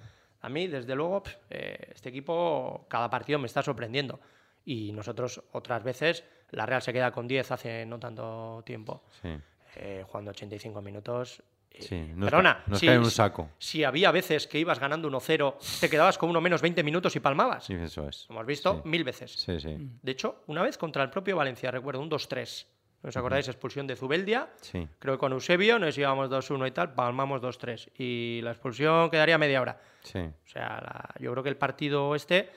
A 0.41 0.49
mí, 0.49 0.67
desde 0.67 0.95
luego, 0.95 1.23
pf, 1.23 1.37
eh, 1.51 1.91
este 1.95 2.09
equipo, 2.09 2.87
cada 2.89 3.11
partido 3.11 3.39
me 3.39 3.45
está 3.47 3.63
sorprendiendo. 3.63 4.19
Y 4.65 4.93
nosotros, 4.93 5.43
otras 5.53 5.85
veces, 5.85 6.25
la 6.53 6.65
Real 6.65 6.81
se 6.81 6.95
queda 6.95 7.13
con 7.13 7.29
10 7.29 7.51
hace 7.53 7.85
no 7.85 7.99
tanto 7.99 8.63
tiempo, 8.65 9.03
Sí. 9.21 9.37
eh, 9.77 10.03
jugando 10.07 10.31
85 10.31 10.81
minutos. 10.81 11.43
eh, 11.71 11.83
Sí, 11.83 12.01
nos 12.15 12.31
perdona, 12.31 12.63
nos 12.67 12.79
si- 12.79 12.87
cae 12.87 12.99
un 12.99 13.11
saco. 13.11 13.51
Si 13.59 13.85
había 13.85 14.11
veces 14.11 14.47
que 14.47 14.59
ibas 14.59 14.79
ganando 14.79 15.07
1-0, 15.09 15.59
te 15.81 15.91
quedabas 15.91 16.17
con 16.17 16.31
uno 16.31 16.41
menos 16.41 16.63
20 16.63 16.83
minutos 16.83 17.15
y 17.17 17.21
palmabas. 17.21 17.65
Sí, 17.67 17.75
eso 17.75 18.09
es. 18.09 18.27
Hemos 18.31 18.47
visto 18.47 18.81
Sí. 18.83 18.89
mil 18.89 19.05
veces. 19.05 19.33
Sí. 19.33 19.59
De 20.01 20.13
hecho, 20.13 20.45
una 20.47 20.63
vez 20.63 20.79
contra 20.79 21.03
el 21.03 21.11
propio 21.11 21.37
Valencia, 21.37 21.71
recuerdo, 21.71 22.01
un 22.01 22.09
2-3. 22.09 22.69
¿No 23.05 23.11
os 23.11 23.17
acordáis? 23.19 23.47
Expulsión 23.49 23.87
de 23.87 23.97
Zubeldia. 23.97 24.49
Sí. 24.63 24.89
Creo 24.99 25.15
que 25.15 25.19
con 25.19 25.33
Eusebio 25.33 25.79
nos 25.79 25.97
íbamos 25.99 26.31
2-1 26.31 26.67
y 26.69 26.71
tal, 26.71 26.95
palmamos 26.95 27.43
2-3. 27.43 27.91
Y 27.99 28.41
la 28.43 28.53
expulsión 28.53 29.11
quedaría 29.11 29.37
media 29.37 29.61
hora. 29.61 29.79
Sí. 30.03 30.21
O 30.21 30.49
sea, 30.49 30.81
la- 30.81 31.15
yo 31.21 31.31
creo 31.33 31.43
que 31.43 31.51
el 31.51 31.59
partido 31.59 32.15
este 32.15 32.49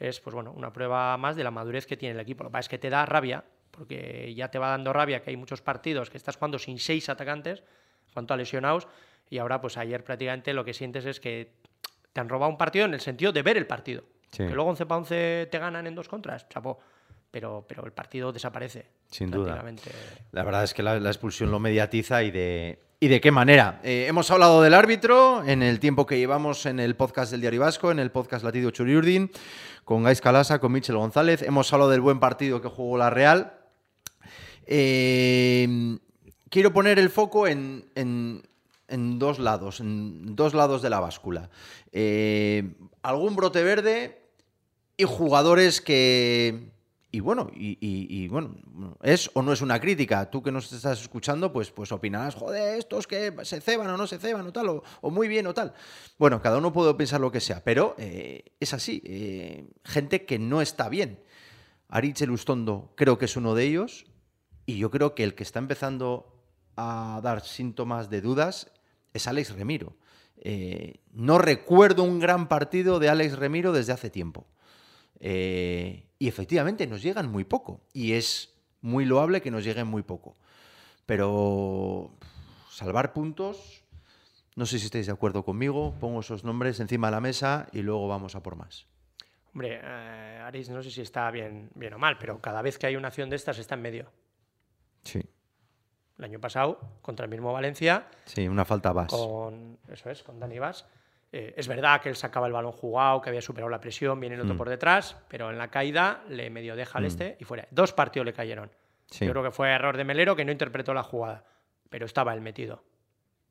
es, 0.00 0.18
pues 0.18 0.34
bueno, 0.34 0.50
una 0.50 0.72
prueba 0.72 1.16
más 1.18 1.36
de 1.36 1.44
la 1.44 1.52
madurez 1.52 1.86
que 1.86 1.96
tiene 1.96 2.14
el 2.16 2.20
equipo. 2.20 2.42
Lo 2.42 2.50
que 2.50 2.54
pasa 2.54 2.60
es 2.62 2.68
que 2.68 2.78
te 2.78 2.90
da 2.90 3.06
rabia, 3.06 3.44
porque 3.70 4.34
ya 4.34 4.48
te 4.50 4.58
va 4.58 4.70
dando 4.70 4.92
rabia 4.92 5.22
que 5.22 5.30
hay 5.30 5.36
muchos 5.36 5.62
partidos 5.62 6.10
que 6.10 6.16
estás 6.16 6.34
jugando 6.36 6.58
sin 6.58 6.80
seis 6.80 7.08
atacantes, 7.08 7.60
en 7.60 8.12
cuanto 8.12 8.34
a 8.34 8.36
lesionados, 8.36 8.88
y 9.30 9.38
ahora, 9.38 9.60
pues 9.60 9.76
ayer 9.76 10.02
prácticamente 10.02 10.52
lo 10.52 10.64
que 10.64 10.74
sientes 10.74 11.06
es 11.06 11.20
que 11.20 11.52
te 12.12 12.20
han 12.20 12.28
robado 12.28 12.50
un 12.50 12.58
partido 12.58 12.86
en 12.86 12.94
el 12.94 13.00
sentido 13.00 13.30
de 13.30 13.42
ver 13.42 13.56
el 13.56 13.68
partido. 13.68 14.02
Sí. 14.32 14.38
Que 14.48 14.52
luego 14.54 14.68
11 14.70 14.84
para 14.84 14.98
11 14.98 15.46
te 15.48 15.58
ganan 15.60 15.86
en 15.86 15.94
dos 15.94 16.08
contras, 16.08 16.48
chapó. 16.48 16.80
Pero, 17.32 17.64
pero 17.66 17.84
el 17.84 17.92
partido 17.92 18.30
desaparece. 18.32 18.86
Sin 19.10 19.30
duda. 19.30 19.56
La 20.30 20.44
verdad 20.44 20.62
es 20.62 20.74
que 20.74 20.82
la, 20.84 21.00
la 21.00 21.08
expulsión 21.10 21.50
lo 21.50 21.58
mediatiza 21.58 22.22
y 22.22 22.30
de, 22.30 22.78
y 23.00 23.08
de 23.08 23.20
qué 23.20 23.30
manera. 23.32 23.80
Eh, 23.82 24.04
hemos 24.06 24.30
hablado 24.30 24.62
del 24.62 24.74
árbitro 24.74 25.42
en 25.44 25.62
el 25.62 25.80
tiempo 25.80 26.06
que 26.06 26.18
llevamos 26.18 26.64
en 26.66 26.78
el 26.78 26.94
podcast 26.94 27.30
del 27.32 27.40
Diario 27.40 27.60
Vasco, 27.62 27.90
en 27.90 27.98
el 27.98 28.10
podcast 28.12 28.44
Latido 28.44 28.70
Churiurdin, 28.70 29.30
con 29.84 30.02
Gais 30.04 30.20
Calasa, 30.20 30.60
con 30.60 30.72
Michel 30.72 30.96
González. 30.96 31.42
Hemos 31.42 31.72
hablado 31.72 31.90
del 31.90 32.02
buen 32.02 32.20
partido 32.20 32.60
que 32.60 32.68
jugó 32.68 32.98
la 32.98 33.08
Real. 33.10 33.54
Eh, 34.66 35.98
quiero 36.50 36.72
poner 36.72 36.98
el 36.98 37.10
foco 37.10 37.46
en, 37.46 37.86
en- 37.94 38.42
en 38.88 39.18
dos 39.18 39.38
lados, 39.38 39.80
en 39.80 40.36
dos 40.36 40.52
lados 40.52 40.82
de 40.82 40.90
la 40.90 41.00
báscula. 41.00 41.48
Eh, 41.92 42.74
algún 43.02 43.34
brote 43.36 43.62
verde 43.62 44.20
y 44.98 45.04
jugadores 45.04 45.80
que. 45.80 46.68
Y 47.14 47.20
bueno, 47.20 47.50
y, 47.54 48.26
bueno, 48.28 48.56
es 49.02 49.30
o 49.34 49.42
no 49.42 49.52
es 49.52 49.60
una 49.60 49.78
crítica. 49.78 50.30
Tú 50.30 50.42
que 50.42 50.50
nos 50.50 50.72
estás 50.72 51.02
escuchando, 51.02 51.52
pues, 51.52 51.70
pues 51.70 51.92
opinarás, 51.92 52.34
joder, 52.34 52.78
estos 52.78 53.06
que 53.06 53.34
se 53.42 53.60
ceban 53.60 53.90
o 53.90 53.98
no 53.98 54.06
se 54.06 54.18
ceban 54.18 54.46
o 54.46 54.52
tal, 54.52 54.70
o, 54.70 54.82
o 55.02 55.10
muy 55.10 55.28
bien 55.28 55.46
o 55.46 55.52
tal. 55.52 55.74
Bueno, 56.18 56.40
cada 56.40 56.56
uno 56.56 56.72
puede 56.72 56.94
pensar 56.94 57.20
lo 57.20 57.30
que 57.30 57.40
sea, 57.40 57.62
pero 57.62 57.94
eh, 57.98 58.54
es 58.58 58.72
así. 58.72 59.02
eh, 59.04 59.68
gente 59.84 60.24
que 60.24 60.38
no 60.38 60.62
está 60.62 60.88
bien. 60.88 61.22
Aritz 61.88 62.22
Elustondo 62.22 62.94
creo 62.96 63.18
que 63.18 63.26
es 63.26 63.36
uno 63.36 63.54
de 63.54 63.64
ellos. 63.64 64.06
Y 64.64 64.78
yo 64.78 64.90
creo 64.90 65.14
que 65.14 65.24
el 65.24 65.34
que 65.34 65.42
está 65.42 65.58
empezando 65.58 66.42
a 66.76 67.20
dar 67.22 67.42
síntomas 67.42 68.08
de 68.08 68.22
dudas 68.22 68.72
es 69.12 69.26
Alex 69.26 69.54
Remiro. 69.54 69.96
Eh, 70.38 71.00
no 71.12 71.36
recuerdo 71.36 72.04
un 72.04 72.20
gran 72.20 72.48
partido 72.48 72.98
de 72.98 73.10
Alex 73.10 73.36
Remiro 73.38 73.72
desde 73.72 73.92
hace 73.92 74.08
tiempo. 74.08 74.46
Eh, 75.24 76.08
y 76.18 76.26
efectivamente 76.28 76.86
nos 76.88 77.00
llegan 77.02 77.30
muy 77.30 77.44
poco. 77.44 77.80
Y 77.92 78.12
es 78.14 78.54
muy 78.80 79.04
loable 79.04 79.40
que 79.40 79.50
nos 79.52 79.64
lleguen 79.64 79.86
muy 79.86 80.02
poco. 80.02 80.36
Pero 81.06 82.10
salvar 82.68 83.12
puntos, 83.12 83.84
no 84.56 84.66
sé 84.66 84.78
si 84.78 84.86
estáis 84.86 85.06
de 85.06 85.12
acuerdo 85.12 85.44
conmigo. 85.44 85.94
Pongo 86.00 86.20
esos 86.20 86.42
nombres 86.44 86.80
encima 86.80 87.06
de 87.06 87.12
la 87.12 87.20
mesa 87.20 87.68
y 87.72 87.82
luego 87.82 88.08
vamos 88.08 88.34
a 88.34 88.42
por 88.42 88.56
más. 88.56 88.86
Hombre, 89.54 89.80
eh, 89.82 90.40
Aris 90.44 90.68
no 90.70 90.82
sé 90.82 90.90
si 90.90 91.02
está 91.02 91.30
bien, 91.30 91.70
bien 91.74 91.92
o 91.94 91.98
mal, 91.98 92.18
pero 92.18 92.40
cada 92.40 92.62
vez 92.62 92.78
que 92.78 92.86
hay 92.86 92.96
una 92.96 93.08
acción 93.08 93.30
de 93.30 93.36
estas 93.36 93.58
está 93.58 93.74
en 93.76 93.82
medio. 93.82 94.10
Sí. 95.04 95.20
El 96.18 96.24
año 96.24 96.40
pasado, 96.40 96.78
contra 97.02 97.24
el 97.24 97.30
mismo 97.30 97.52
Valencia, 97.52 98.06
Sí, 98.24 98.48
una 98.48 98.64
falta 98.64 98.92
más. 98.92 99.08
con 99.12 99.78
eso 99.88 100.10
es, 100.10 100.22
con 100.22 100.40
Dani 100.40 100.58
Vaz, 100.58 100.86
Eh, 101.34 101.54
es 101.56 101.66
verdad 101.66 102.00
que 102.02 102.10
él 102.10 102.16
sacaba 102.16 102.46
el 102.46 102.52
balón 102.52 102.72
jugado, 102.72 103.22
que 103.22 103.30
había 103.30 103.40
superado 103.40 103.70
la 103.70 103.80
presión, 103.80 104.20
viene 104.20 104.34
el 104.34 104.42
otro 104.42 104.54
Mm. 104.54 104.58
por 104.58 104.68
detrás, 104.68 105.16
pero 105.28 105.50
en 105.50 105.56
la 105.56 105.68
caída 105.68 106.22
le 106.28 106.50
medio 106.50 106.76
deja 106.76 106.98
al 106.98 107.04
Mm. 107.04 107.06
este 107.06 107.36
y 107.40 107.44
fuera. 107.44 107.66
Dos 107.70 107.92
partidos 107.94 108.26
le 108.26 108.32
cayeron. 108.34 108.70
Sí. 109.10 109.24
Yo 109.26 109.32
creo 109.32 109.42
que 109.42 109.50
fue 109.50 109.70
error 109.70 109.96
de 109.96 110.04
Melero 110.04 110.36
que 110.36 110.44
no 110.44 110.52
interpretó 110.52 110.92
la 110.92 111.02
jugada, 111.02 111.44
pero 111.88 112.04
estaba 112.06 112.34
él 112.34 112.40
metido. 112.42 112.82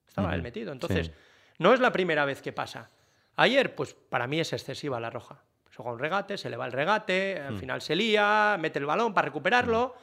Estaba 0.08 0.36
él 0.36 0.42
metido. 0.44 0.72
Entonces, 0.72 1.08
Sí. 1.08 1.14
no 1.58 1.74
es 1.74 1.80
la 1.80 1.92
primera 1.92 2.26
vez 2.26 2.42
que 2.42 2.52
pasa. 2.54 2.90
Ayer, 3.36 3.74
pues 3.76 3.94
para 3.96 4.28
mí 4.28 4.40
es 4.40 4.54
excesiva 4.54 5.00
la 5.00 5.10
roja. 5.10 5.42
Se 5.72 5.78
juega 5.78 5.92
un 5.94 6.00
regate, 6.00 6.38
se 6.38 6.50
le 6.50 6.58
va 6.58 6.66
el 6.66 6.74
regate, 6.74 7.40
al 7.40 7.54
Mm. 7.56 7.60
final 7.60 7.82
se 7.82 7.96
lía, 7.96 8.58
mete 8.60 8.78
el 8.78 8.86
balón 8.86 9.14
para 9.14 9.26
recuperarlo. 9.28 9.96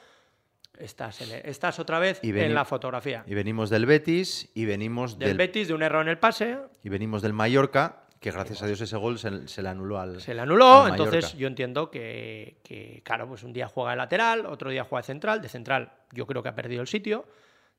Estás, 0.78 1.20
en 1.22 1.40
estás 1.48 1.78
otra 1.80 1.98
vez 1.98 2.20
Y 2.22 2.30
en 2.38 2.54
la 2.54 2.64
fotografía. 2.64 3.24
Y 3.26 3.34
venimos 3.34 3.68
del 3.70 3.84
Betis 3.86 4.48
y 4.54 4.64
venimos 4.64 5.18
Del 5.18 5.28
del, 5.30 5.36
Betis, 5.38 5.68
de 5.68 5.74
un 5.74 5.82
error 5.82 6.02
en 6.02 6.08
el 6.08 6.18
pase, 6.18 6.58
y 6.84 6.88
venimos 6.88 7.20
del 7.22 7.32
Mallorca, 7.32 8.04
que 8.20 8.30
gracias 8.30 8.62
a 8.62 8.66
Dios 8.66 8.80
ese 8.80 8.96
gol 8.96 9.18
se, 9.18 9.48
se 9.48 9.62
le 9.62 9.68
anuló 9.68 9.98
al. 9.98 10.20
se 10.20 10.34
le 10.34 10.40
anuló. 10.40 10.84
Entonces 10.88 11.36
yo 11.36 11.46
entiendo 11.48 11.90
que, 11.90 12.58
que, 12.62 13.02
claro, 13.04 13.26
pues 13.28 13.42
un 13.42 13.52
día 13.52 13.66
juega 13.68 13.90
de 13.92 13.96
lateral, 13.96 14.46
otro 14.46 14.70
día 14.70 14.84
juega 14.84 15.02
de 15.02 15.06
central. 15.06 15.42
De 15.42 15.48
central 15.48 15.92
yo 16.12 16.26
creo 16.26 16.42
que 16.42 16.48
ha 16.48 16.54
perdido 16.54 16.80
el 16.82 16.88
sitio. 16.88 17.26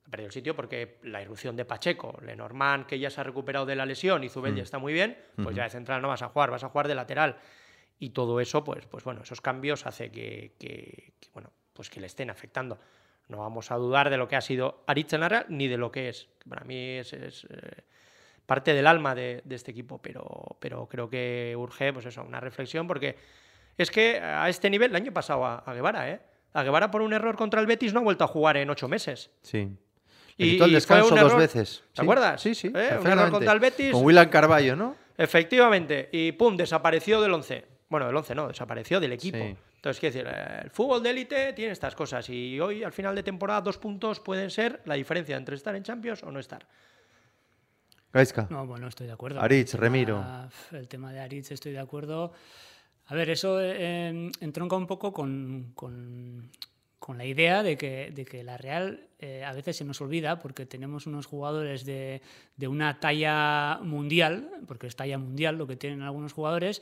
Ha 0.06 0.10
perdido 0.10 0.28
el 0.28 0.34
sitio 0.34 0.56
porque 0.56 0.98
la 1.04 1.22
irrupción 1.22 1.56
de 1.56 1.66
Pacheco, 1.66 2.18
Lenormand, 2.26 2.86
que 2.86 2.98
ya 3.00 3.10
se 3.10 3.22
ha 3.22 3.24
recuperado 3.24 3.66
de 3.66 3.76
la 3.76 3.86
lesión, 3.86 4.24
y 4.24 4.30
Zubel 4.30 4.56
ya 4.56 4.64
está 4.64 4.78
muy 4.80 4.92
bien, 4.92 5.18
pues 5.42 5.56
ya 5.56 5.64
de 5.64 5.70
central 5.70 6.02
no 6.02 6.08
vas 6.08 6.22
a 6.22 6.30
jugar, 6.30 6.50
vas 6.52 6.64
a 6.64 6.70
jugar 6.70 6.88
de 6.88 6.96
lateral. 6.96 7.38
Y 8.00 8.10
todo 8.12 8.40
eso, 8.40 8.64
pues, 8.64 8.86
pues 8.88 9.04
bueno, 9.04 9.22
esos 9.24 9.40
cambios 9.42 9.86
hace 9.86 10.10
que, 10.10 10.56
que- 10.58 11.14
que, 11.20 11.30
bueno, 11.34 11.52
pues 11.80 11.90
que 11.90 12.02
le 12.02 12.08
estén 12.08 12.30
afectando. 12.30 12.78
No 13.30 13.38
vamos 13.38 13.72
a 13.72 13.76
dudar 13.76 14.10
de 14.10 14.18
lo 14.18 14.28
que 14.28 14.36
ha 14.36 14.42
sido 14.42 14.84
Aritz 14.86 15.14
en 15.14 15.22
la 15.22 15.30
Real, 15.30 15.46
ni 15.48 15.70
de 15.70 15.78
lo 15.78 15.94
que 15.94 16.10
es. 16.10 16.28
Para 16.50 16.66
mí 16.66 16.76
es, 16.98 17.14
es, 17.14 17.46
eh, 17.50 17.84
parte 18.46 18.74
del 18.74 18.86
alma 18.86 19.16
de, 19.16 19.42
de 19.46 19.56
este 19.56 19.72
equipo, 19.72 19.98
pero, 20.02 20.58
pero 20.60 20.88
creo 20.90 21.10
que 21.10 21.56
urge, 21.58 21.94
pues 21.94 22.06
eso, 22.06 22.22
una 22.22 22.42
reflexión, 22.42 22.86
porque 22.86 23.16
es 23.78 23.90
que 23.92 24.20
a 24.20 24.50
este 24.50 24.70
nivel, 24.70 24.90
el 24.90 24.98
año 24.98 25.14
pasado 25.14 25.46
a, 25.46 25.60
a 25.60 25.74
Guevara, 25.74 26.10
¿eh? 26.12 26.20
A 26.52 26.64
Guevara 26.64 26.92
por 26.92 27.02
un 27.02 27.14
error 27.14 27.38
contra 27.38 27.62
el 27.62 27.66
Betis 27.66 27.94
no 27.94 28.02
ha 28.02 28.04
vuelto 28.04 28.26
a 28.26 28.28
jugar 28.28 28.58
en 28.58 28.70
ocho 28.70 28.90
meses. 28.90 29.32
Sí. 29.42 29.70
Y- 30.36 30.62
el 30.62 30.74
descanso 30.74 31.12
dos 31.16 31.18
error- 31.18 31.38
veces. 31.40 31.82
¿Te 31.94 32.02
Sí. 32.02 32.02
acuerdas? 32.02 32.42
Sí, 32.42 32.54
sí. 32.56 32.74
¿Eh? 32.76 32.98
Un 33.00 33.08
error 33.08 33.32
contra 33.32 33.54
el 33.54 33.62
Betis. 33.62 33.94
Con 33.94 34.04
William 34.04 34.28
Carballo, 34.30 34.76
¿no? 34.76 34.98
Efectivamente, 35.18 36.10
y 36.12 36.34
pum, 36.34 36.58
desapareció 36.58 37.22
del 37.22 37.34
11. 37.34 37.66
Bueno, 37.88 38.06
del 38.08 38.16
11 38.18 38.36
no, 38.36 38.48
desapareció 38.50 39.00
del 39.00 39.14
equipo. 39.14 39.38
Sí. 39.38 39.56
Entonces, 39.80 40.00
quiero 40.02 40.14
decir, 40.14 40.30
eh, 40.30 40.60
el 40.66 40.70
fútbol 40.72 41.02
de 41.02 41.10
élite 41.12 41.54
tiene 41.54 41.72
estas 41.72 41.96
cosas 41.96 42.30
y 42.30 42.60
hoy, 42.60 42.84
al 42.84 42.92
final 42.92 43.16
de 43.16 43.24
temporada, 43.24 43.62
dos 43.62 43.78
puntos 43.78 44.20
pueden 44.20 44.50
ser 44.50 44.82
la 44.84 44.96
diferencia 44.96 45.38
entre 45.38 45.56
estar 45.56 45.74
en 45.74 45.84
Champions 45.84 46.22
o 46.24 46.32
no 46.32 46.40
estar. 46.40 46.68
Gaizka. 48.12 48.48
No, 48.50 48.66
bueno, 48.66 48.88
estoy 48.88 49.08
de 49.08 49.14
acuerdo. 49.14 49.40
Aritz, 49.40 49.74
El 49.76 49.80
tema- 49.80 49.84
Remiro. 49.84 50.26
El 50.72 50.88
tema 50.88 51.14
de 51.14 51.20
Aritz, 51.20 51.52
estoy 51.52 51.72
de 51.72 51.80
acuerdo. 51.80 52.34
A 53.06 53.16
ver, 53.16 53.30
eso 53.30 53.60
eh, 53.62 54.30
entronca 54.42 54.76
un 54.76 54.86
poco 54.88 55.14
con, 55.14 55.72
con- 55.76 56.52
con 56.98 57.18
la 57.18 57.26
idea 57.26 57.64
de 57.64 57.78
que, 57.78 58.12
de 58.14 58.26
que 58.26 58.44
la 58.44 58.58
Real 58.58 59.08
eh, 59.20 59.44
a 59.46 59.54
veces 59.54 59.78
se 59.78 59.86
nos 59.86 60.02
olvida 60.02 60.38
porque 60.40 60.66
tenemos 60.66 61.08
unos 61.08 61.26
jugadores 61.26 61.86
de, 61.86 62.22
de 62.58 62.68
una 62.68 63.00
talla 63.00 63.80
mundial, 63.82 64.50
porque 64.68 64.88
es 64.88 64.96
talla 64.96 65.18
mundial 65.18 65.58
lo 65.58 65.66
que 65.66 65.76
tienen 65.78 66.02
algunos 66.02 66.34
jugadores, 66.34 66.82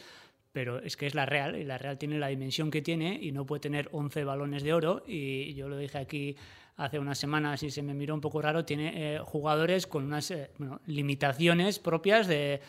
pero 0.58 0.82
es 0.82 0.98
que 0.98 1.06
es 1.06 1.14
la 1.14 1.28
Real 1.28 1.56
y 1.56 1.64
la 1.64 1.78
Real 1.78 2.00
tiene 2.00 2.18
la 2.18 2.30
dimensión 2.30 2.72
que 2.72 2.82
tiene 2.82 3.20
y 3.22 3.32
no 3.32 3.46
puede 3.46 3.60
tener 3.60 3.90
11 3.92 4.24
balones 4.24 4.64
de 4.64 4.74
oro 4.74 5.04
y 5.06 5.54
yo 5.54 5.70
lo 5.70 5.78
dije 5.78 6.00
aquí 6.00 6.36
hace 6.78 6.98
unas 6.98 7.20
semanas 7.20 7.62
y 7.62 7.70
se 7.70 7.84
me 7.84 7.94
miró 7.94 8.16
un 8.16 8.22
poco 8.22 8.42
raro, 8.42 8.66
tiene 8.66 8.92
eh, 8.96 9.20
jugadores 9.20 9.86
con 9.86 10.06
unas 10.06 10.32
eh, 10.32 10.50
bueno, 10.58 10.82
limitaciones 10.88 11.78
propias 11.78 12.26
de, 12.26 12.60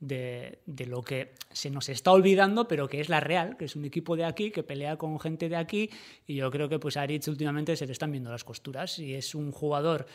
de, 0.00 0.58
de 0.66 0.86
lo 0.86 1.02
que 1.02 1.34
se 1.52 1.70
nos 1.70 1.88
está 1.88 2.10
olvidando, 2.10 2.66
pero 2.66 2.88
que 2.88 2.98
es 2.98 3.08
la 3.08 3.20
Real, 3.20 3.56
que 3.56 3.66
es 3.66 3.76
un 3.76 3.84
equipo 3.84 4.16
de 4.16 4.24
aquí, 4.24 4.50
que 4.50 4.64
pelea 4.64 4.96
con 4.96 5.20
gente 5.20 5.48
de 5.48 5.54
aquí 5.54 5.88
y 6.26 6.34
yo 6.34 6.50
creo 6.50 6.68
que 6.68 6.80
pues 6.80 6.96
a 6.96 7.02
Aritz 7.02 7.28
últimamente 7.28 7.76
se 7.76 7.86
le 7.86 7.92
están 7.92 8.10
viendo 8.10 8.32
las 8.32 8.42
costuras 8.42 8.98
y 8.98 9.14
es 9.14 9.36
un 9.36 9.52
jugador 9.52 10.08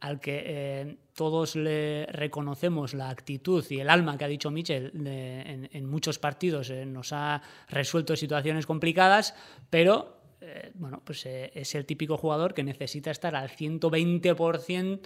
al 0.00 0.18
que 0.20 0.42
eh, 0.46 0.96
todos 1.14 1.56
le 1.56 2.06
reconocemos 2.06 2.94
la 2.94 3.10
actitud 3.10 3.64
y 3.70 3.80
el 3.80 3.90
alma 3.90 4.16
que 4.16 4.24
ha 4.24 4.28
dicho 4.28 4.50
Michel 4.50 4.90
de- 4.94 5.68
en, 5.72 5.86
muchos 5.86 6.18
partidos 6.18 6.70
eh, 6.70 6.86
nos 6.86 7.12
ha 7.12 7.42
resuelto 7.68 8.16
situaciones 8.16 8.66
complicadas, 8.66 9.34
pero 9.68 10.16
eh, 10.40 10.70
bueno, 10.74 11.02
pues 11.04 11.26
eh, 11.26 11.50
es 11.54 11.74
el 11.74 11.84
típico 11.84 12.16
jugador 12.16 12.54
que 12.54 12.64
necesita 12.64 13.10
estar 13.10 13.36
al 13.36 13.50
120% 13.50 15.00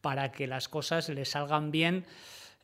para 0.00 0.32
que 0.32 0.46
las 0.46 0.68
cosas 0.68 1.08
le 1.10 1.24
salgan 1.24 1.70
bien 1.70 2.06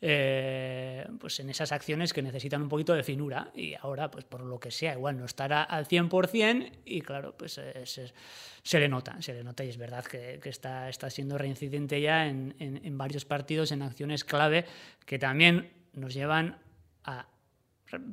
eh, 0.07 1.07
pues 1.19 1.41
en 1.41 1.49
esas 1.49 1.73
acciones 1.73 2.13
que 2.13 2.21
necesitan 2.21 2.61
un 2.61 2.69
poquito 2.69 2.93
de 2.93 3.03
finura 3.03 3.51
y 3.55 3.73
ahora 3.81 4.11
pues 4.11 4.27
por 4.27 4.43
lo 4.43 4.61
que 4.61 4.71
sea 4.71 4.93
igual 4.93 5.17
no 5.17 5.25
estará 5.25 5.63
al 5.63 5.87
100% 5.89 6.73
y 6.85 7.01
claro 7.01 7.35
pues 7.39 7.57
eh, 7.57 7.87
se, 7.87 8.13
se 8.63 8.79
le 8.81 8.87
nota, 8.87 9.17
se 9.23 9.33
le 9.33 9.43
nota 9.43 9.65
y 9.65 9.71
es 9.71 9.79
verdad 9.79 10.05
que, 10.05 10.39
que 10.43 10.51
está, 10.51 10.91
está 10.91 11.09
siendo 11.09 11.39
reincidente 11.39 12.03
ya 12.03 12.27
en, 12.27 12.55
en- 12.59 12.85
en 12.85 12.99
varios 12.99 13.25
partidos, 13.25 13.73
en 13.73 13.81
acciones 13.81 14.25
clave 14.25 14.67
que 15.07 15.19
también 15.19 15.73
nos 15.95 16.13
llevan 16.13 16.59
a 17.05 17.27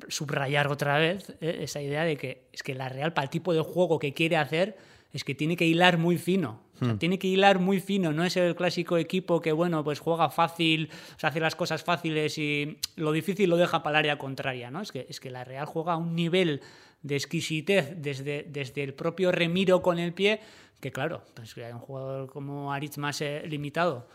subrayar 0.08 0.68
otra 0.68 0.98
vez 0.98 1.30
eh, 1.42 1.58
esa 1.62 1.82
idea 1.82 2.06
de 2.06 2.16
que 2.16 2.48
es 2.54 2.64
que 2.64 2.74
la 2.74 2.88
Real 2.88 3.14
para 3.14 3.26
el 3.26 3.30
tipo 3.30 3.54
de 3.54 3.62
juego 3.62 4.00
que 4.00 4.14
quiere 4.14 4.38
hacer 4.38 4.78
es 5.14 5.24
que 5.24 5.36
tiene 5.36 5.56
que 5.56 5.66
hilar 5.66 5.98
muy 5.98 6.18
fino. 6.18 6.62
O 6.82 6.86
sea, 6.86 6.98
tiene 6.98 7.20
que 7.20 7.28
hilar 7.28 7.60
muy 7.60 7.80
fino, 7.80 8.12
no 8.12 8.24
es 8.26 8.36
el 8.38 8.56
clásico 8.56 8.98
equipo 8.98 9.40
que, 9.40 9.52
bueno, 9.52 9.84
pues 9.84 10.00
juega 10.00 10.32
fácil, 10.32 10.90
o 11.16 11.20
sea, 11.20 11.30
hace 11.30 11.40
las 11.40 11.56
cosas 11.56 11.84
fáciles 11.84 12.40
y 12.40 12.80
lo 12.96 13.12
difícil 13.12 13.52
lo 13.52 13.58
deja 13.58 13.84
para 13.84 14.00
el 14.00 14.06
área 14.06 14.18
contraria, 14.18 14.72
¿no? 14.72 14.82
Es 14.82 14.92
que, 14.92 15.06
es 15.08 15.20
que 15.20 15.30
la 15.30 15.44
Real 15.44 15.68
juega 15.68 15.94
a 15.94 15.98
un 15.98 16.16
nivel 16.16 16.62
de 17.04 17.16
exquisitez 17.16 17.94
desde, 17.98 18.48
desde 18.50 18.82
el 18.82 18.96
propio 18.96 19.32
remiro 19.32 19.84
con 19.84 20.00
el 20.00 20.12
pie, 20.14 20.40
que 20.80 20.92
claro, 20.92 21.24
pues 21.36 21.54
que 21.54 21.66
hay 21.66 21.72
un 21.72 21.80
jugador 21.80 22.32
como 22.32 22.74
Aritz 22.74 22.98
más 22.98 23.22
eh, 23.22 23.44
limitado 23.46 24.08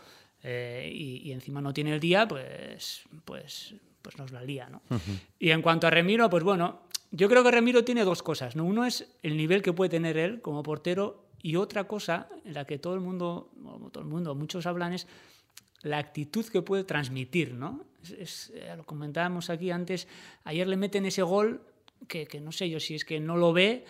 eh, 0.43 0.91
y, 0.93 1.29
y 1.29 1.31
encima 1.31 1.61
no 1.61 1.73
tiene 1.73 1.93
el 1.93 2.01
día, 2.01 2.27
pues, 2.27 3.03
pues, 3.23 3.75
pues 4.01 4.17
nos 4.17 4.31
la 4.31 4.43
lía, 4.43 4.69
¿no? 4.69 4.81
Y 5.39 5.51
en 5.51 5.61
cuanto 5.61 5.87
a 5.87 5.89
Remiro, 5.89 6.29
pues 6.29 6.43
bueno, 6.43 6.81
yo 7.11 7.29
creo 7.29 7.43
que 7.43 7.51
Remiro 7.51 7.83
tiene 7.83 8.03
dos 8.03 8.21
cosas, 8.23 8.55
¿no? 8.55 8.65
Uno 8.65 8.85
es 8.85 9.07
el 9.23 9.37
nivel 9.37 9.61
que 9.61 9.73
puede 9.73 9.89
tener 9.89 10.17
él 10.17 10.41
como 10.41 10.63
portero 10.63 11.23
y 11.41 11.55
otra 11.55 11.85
cosa 11.85 12.27
en 12.45 12.53
la 12.53 12.65
que 12.65 12.77
todo 12.79 12.93
el 12.95 12.99
mundo, 13.01 13.49
bueno, 13.55 13.89
todo 13.89 14.03
el 14.03 14.09
mundo, 14.09 14.35
muchos 14.35 14.65
hablan 14.65 14.93
es 14.93 15.07
la 15.83 15.99
actitud 15.99 16.45
que 16.47 16.61
puede 16.61 16.83
transmitir, 16.83 17.53
¿no? 17.53 17.85
Es, 18.03 18.11
es- 18.11 18.51
eh, 18.55 18.73
lo 18.75 18.83
comentábamos 18.85 19.49
aquí 19.49 19.71
antes, 19.71 20.07
ayer 20.43 20.67
le 20.67 20.75
meten 20.77 21.05
ese 21.05 21.21
gol 21.21 21.61
que, 22.07 22.25
que 22.25 22.41
no 22.41 22.51
sé 22.51 22.69
yo 22.69 22.79
si 22.79 22.95
es 22.95 23.05
que 23.05 23.19
no 23.19 23.37
lo 23.37 23.53
ve 23.53 23.85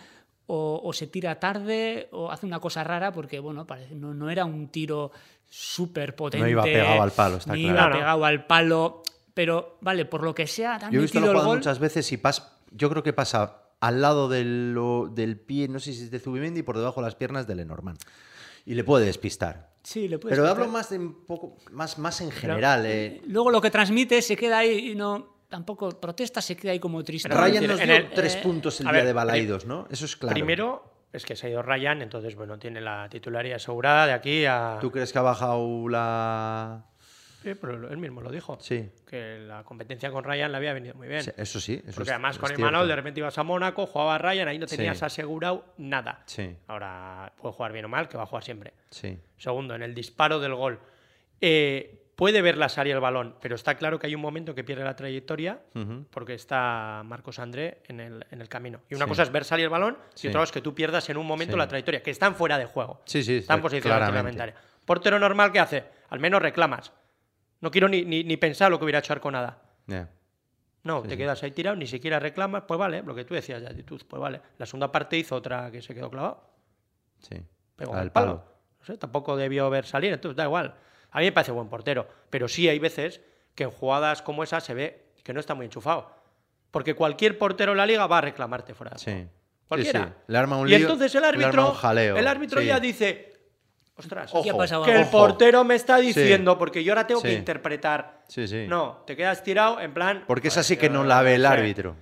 o, 0.46 0.80
o 0.82 0.92
se 0.92 1.06
tira 1.06 1.40
tarde 1.40 2.08
o 2.12 2.30
hace 2.30 2.46
una 2.46 2.60
cosa 2.60 2.84
rara 2.84 3.12
porque, 3.12 3.38
bueno, 3.40 3.66
parece, 3.66 3.94
no, 3.94 4.14
no 4.14 4.30
era 4.30 4.44
un 4.44 4.68
tiro 4.68 5.10
súper 5.48 6.14
potente. 6.14 6.48
iba 6.50 6.62
pegado 6.62 7.02
al 7.02 7.10
palo, 7.12 7.36
está 7.38 7.54
ni 7.54 7.62
claro. 7.64 7.74
iba 7.74 7.82
No, 7.82 7.88
no. 7.90 7.96
pegado 7.96 8.24
al 8.24 8.46
palo, 8.46 9.02
pero 9.34 9.78
vale, 9.80 10.04
por 10.04 10.22
lo 10.22 10.34
que 10.34 10.46
sea, 10.46 10.78
Yo 10.90 10.98
he 10.98 11.02
visto 11.02 11.18
el 11.18 11.32
gol. 11.34 11.56
muchas 11.56 11.78
veces 11.78 12.10
y 12.12 12.16
pas- 12.18 12.42
yo 12.70 12.90
creo 12.90 13.02
que 13.02 13.12
pasa 13.12 13.62
al 13.80 14.00
lado 14.02 14.28
del, 14.28 14.72
lo- 14.74 15.08
del 15.08 15.38
pie, 15.38 15.68
no 15.68 15.78
sé 15.78 15.92
si 15.92 16.02
es 16.04 16.10
de 16.10 16.18
Zubimendi, 16.18 16.62
por 16.62 16.76
debajo 16.76 17.00
de 17.00 17.06
las 17.06 17.14
piernas 17.14 17.46
de 17.46 17.54
Lenormand. 17.54 17.98
Y 18.66 18.74
le 18.74 18.84
puede 18.84 19.06
despistar. 19.06 19.70
Sí, 19.82 20.08
le 20.08 20.18
puedes 20.18 20.36
Pero 20.36 20.48
hablo 20.48 20.68
más, 20.68 20.90
de 20.90 20.98
un 20.98 21.24
poco, 21.24 21.56
más, 21.70 21.98
más 21.98 22.20
en 22.20 22.28
Pero, 22.28 22.40
general. 22.40 22.84
eh. 22.84 23.22
Luego 23.26 23.50
lo 23.50 23.60
que 23.60 23.70
transmite 23.70 24.20
se 24.20 24.36
queda 24.36 24.58
ahí 24.58 24.90
y 24.90 24.94
no. 24.94 25.38
Tampoco 25.48 25.88
protesta, 25.98 26.42
se 26.42 26.54
queda 26.56 26.72
ahí 26.72 26.78
como 26.78 27.02
triste. 27.02 27.26
Pero 27.28 27.40
Ryan 27.40 27.66
nos 27.66 27.80
dio 27.80 27.94
el- 27.96 28.10
tres 28.10 28.34
eh, 28.36 28.40
puntos 28.42 28.80
el 28.80 28.86
día 28.86 28.92
ver, 28.92 29.06
de 29.06 29.12
Balaidos, 29.14 29.64
¿no? 29.64 29.86
Eso 29.90 30.04
es 30.04 30.14
claro. 30.16 30.34
Primero 30.34 30.82
es 31.10 31.24
que 31.24 31.36
se 31.36 31.46
ha 31.46 31.50
ido 31.50 31.62
Ryan, 31.62 32.02
entonces, 32.02 32.34
bueno, 32.34 32.58
tiene 32.58 32.82
la 32.82 33.08
titularidad 33.08 33.56
asegurada 33.56 34.06
de 34.08 34.12
aquí 34.12 34.44
a... 34.44 34.76
¿Tú 34.78 34.90
crees 34.90 35.10
que 35.10 35.18
ha 35.18 35.22
bajado 35.22 35.88
la...? 35.88 36.84
Sí, 37.54 37.58
pero 37.60 37.88
él 37.90 37.96
mismo 37.98 38.20
lo 38.20 38.30
dijo. 38.30 38.58
Sí. 38.60 38.90
Que 39.08 39.38
la 39.40 39.62
competencia 39.64 40.10
con 40.10 40.24
Ryan 40.24 40.50
le 40.52 40.56
había 40.58 40.72
venido 40.72 40.94
muy 40.94 41.08
bien. 41.08 41.22
Sí, 41.22 41.30
Eso 41.36 41.60
sí. 41.60 41.82
Eso 41.86 41.96
Porque 41.96 42.10
además 42.10 42.36
es 42.36 42.40
con. 42.40 42.52
Imanol 42.58 42.88
de 42.88 42.96
repente 42.96 43.20
ibas 43.20 43.36
a 43.38 43.42
Mónaco, 43.42 43.86
jugaba 43.86 44.16
a 44.16 44.18
Ryan, 44.18 44.48
ahí 44.48 44.58
no 44.58 44.66
tenías 44.66 44.98
Sí. 44.98 45.04
asegurado 45.04 45.64
nada. 45.78 46.22
Sí, 46.26 46.56
Ahora 46.66 47.32
puede 47.40 47.54
jugar 47.54 47.72
bien 47.72 47.84
o 47.84 47.88
mal, 47.88 48.08
que 48.08 48.16
va 48.16 48.24
a 48.24 48.26
jugar 48.26 48.44
siempre. 48.44 48.72
sí. 48.90 49.18
Segundo, 49.36 49.74
en 49.74 49.82
el 49.82 49.94
disparo 49.94 50.40
del 50.40 50.54
gol. 50.54 50.80
Eh, 51.40 52.04
puede 52.16 52.42
verla 52.42 52.68
salir 52.68 52.94
el 52.94 53.00
balón, 53.00 53.36
pero 53.40 53.54
está 53.54 53.76
claro 53.76 54.00
que 54.00 54.08
hay 54.08 54.14
un 54.16 54.20
momento 54.20 54.52
que 54.52 54.64
pierde 54.64 54.82
la 54.82 54.96
trayectoria 54.96 55.60
porque 56.10 56.34
está 56.34 57.02
Marcos 57.04 57.38
André 57.38 57.78
en 57.86 58.00
el, 58.00 58.26
en 58.32 58.40
el 58.40 58.48
camino. 58.48 58.80
Y 58.90 58.96
una 58.96 59.04
Sí. 59.04 59.10
cosa 59.10 59.22
es 59.22 59.30
ver 59.30 59.44
salir 59.44 59.64
el 59.64 59.70
balón 59.70 59.96
Sí. 60.14 60.26
y 60.26 60.30
otra 60.30 60.42
es 60.42 60.50
que 60.50 60.60
tú 60.60 60.74
pierdas 60.74 61.08
en 61.10 61.16
un 61.16 61.26
momento 61.26 61.52
Sí. 61.52 61.58
la 61.58 61.68
trayectoria, 61.68 62.02
que 62.02 62.10
están 62.10 62.34
fuera 62.34 62.58
de 62.58 62.64
juego. 62.66 63.00
Sí, 63.04 63.22
sí, 63.22 63.36
Están 63.36 63.58
en 63.58 63.62
posición 63.62 64.00
reglamentaria. 64.00 64.56
Portero 64.84 65.18
normal, 65.20 65.52
¿qué 65.52 65.60
hace? 65.60 65.84
Al 66.08 66.18
menos 66.18 66.42
reclamas. 66.42 66.92
No 67.60 67.70
quiero 67.70 67.88
ni, 67.88 68.04
ni, 68.04 68.24
ni 68.24 68.36
pensar 68.36 68.70
lo 68.70 68.78
que 68.78 68.84
hubiera 68.84 68.98
hecho 69.00 69.12
Arconada. 69.12 69.62
Ya. 69.86 70.08
No, 70.84 71.02
Sí, 71.02 71.08
te 71.08 71.14
sí. 71.14 71.18
quedas 71.18 71.42
ahí 71.42 71.50
tirado, 71.50 71.76
ni 71.76 71.86
siquiera 71.86 72.18
reclamas, 72.20 72.62
pues 72.66 72.78
vale, 72.78 73.02
lo 73.02 73.14
que 73.14 73.24
tú 73.24 73.34
decías 73.34 73.60
de 73.60 73.66
actitud, 73.68 74.00
pues 74.08 74.20
vale. 74.20 74.40
La 74.58 74.64
segunda 74.66 74.90
parte 74.92 75.16
hizo 75.16 75.34
otra 75.34 75.70
que 75.70 75.82
se 75.82 75.94
quedó 75.94 76.08
clavado, 76.10 76.48
Sí. 77.18 77.36
pegó 77.76 77.94
Al 77.94 78.00
al 78.00 78.12
palo. 78.12 78.26
palo. 78.38 78.52
No 78.78 78.84
sé, 78.86 78.96
tampoco 78.96 79.36
debió 79.36 79.68
ver 79.70 79.84
salir, 79.86 80.12
entonces 80.12 80.36
da 80.36 80.44
igual. 80.44 80.74
A 81.10 81.18
mí 81.18 81.24
me 81.26 81.32
parece 81.32 81.50
buen 81.52 81.68
portero, 81.68 82.06
pero 82.30 82.46
sí 82.48 82.68
hay 82.68 82.78
veces 82.78 83.20
que 83.54 83.64
en 83.64 83.70
jugadas 83.70 84.22
como 84.22 84.44
esa 84.44 84.60
se 84.60 84.72
ve 84.74 85.06
que 85.24 85.32
no 85.32 85.40
está 85.40 85.54
muy 85.54 85.66
enchufado. 85.66 86.14
Porque 86.70 86.94
cualquier 86.94 87.38
portero 87.38 87.72
en 87.72 87.78
la 87.78 87.86
liga 87.86 88.06
va 88.06 88.18
a 88.18 88.20
reclamarte 88.20 88.72
fuera 88.74 88.92
de 88.92 88.98
Sí. 88.98 89.26
Cualquiera. 89.66 90.04
sí. 90.06 90.12
Le 90.28 90.38
arma 90.38 90.56
un 90.58 90.68
y 90.68 90.70
lío, 90.70 90.78
entonces 90.78 91.12
el 91.14 91.22
le 91.22 91.26
arma 91.28 91.42
árbitro, 91.44 91.68
un 91.70 91.74
jaleo. 91.74 92.16
el 92.16 92.26
árbitro 92.26 92.60
Sí. 92.60 92.66
ya 92.68 92.78
dice, 92.80 93.37
ostras, 93.98 94.30
Ojo, 94.32 94.42
¿Qué 94.44 94.50
ha 94.50 94.56
pasado 94.56 94.84
que 94.84 94.92
el 94.92 95.02
ojo. 95.02 95.10
portero 95.10 95.64
me 95.64 95.74
está 95.74 95.98
diciendo, 95.98 96.56
porque 96.56 96.82
yo 96.84 96.92
ahora 96.92 97.06
tengo 97.06 97.20
que 97.20 97.32
interpretar. 97.34 98.22
Sí, 98.28 98.46
sí. 98.46 98.66
No, 98.68 99.02
te 99.06 99.16
quedas 99.16 99.42
tirado 99.42 99.80
en 99.80 99.92
plan. 99.92 100.24
Porque 100.26 100.48
es 100.48 100.56
así 100.56 100.76
que 100.76 100.88
no 100.88 101.04
la 101.04 101.20
ve 101.22 101.34
el 101.34 101.44
árbitro. 101.46 101.96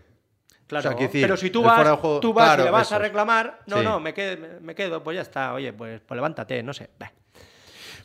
Claro, 0.66 0.80
O 0.80 0.82
sea, 0.82 0.96
quiero 0.96 1.12
decir, 1.12 1.22
pero 1.22 1.36
si 1.36 1.50
tú 1.50 1.62
vas, 1.62 1.76
juego- 1.98 2.18
tú 2.20 2.32
vas 2.32 2.46
claro, 2.46 2.62
y 2.62 2.64
le 2.66 2.70
vas 2.72 2.88
eso 2.88 2.96
a 2.96 2.98
reclamar, 2.98 3.60
no, 3.66 3.78
Sí. 3.78 3.84
no, 3.84 4.00
me 4.00 4.12
quedo, 4.12 4.46
me 4.60 4.74
quedo, 4.74 5.00
pues 5.02 5.14
ya 5.14 5.22
está, 5.22 5.54
oye, 5.54 5.72
pues, 5.72 6.00
pues 6.00 6.16
levántate, 6.16 6.60
no 6.64 6.72
sé. 6.74 6.90
Bah. 6.98 7.12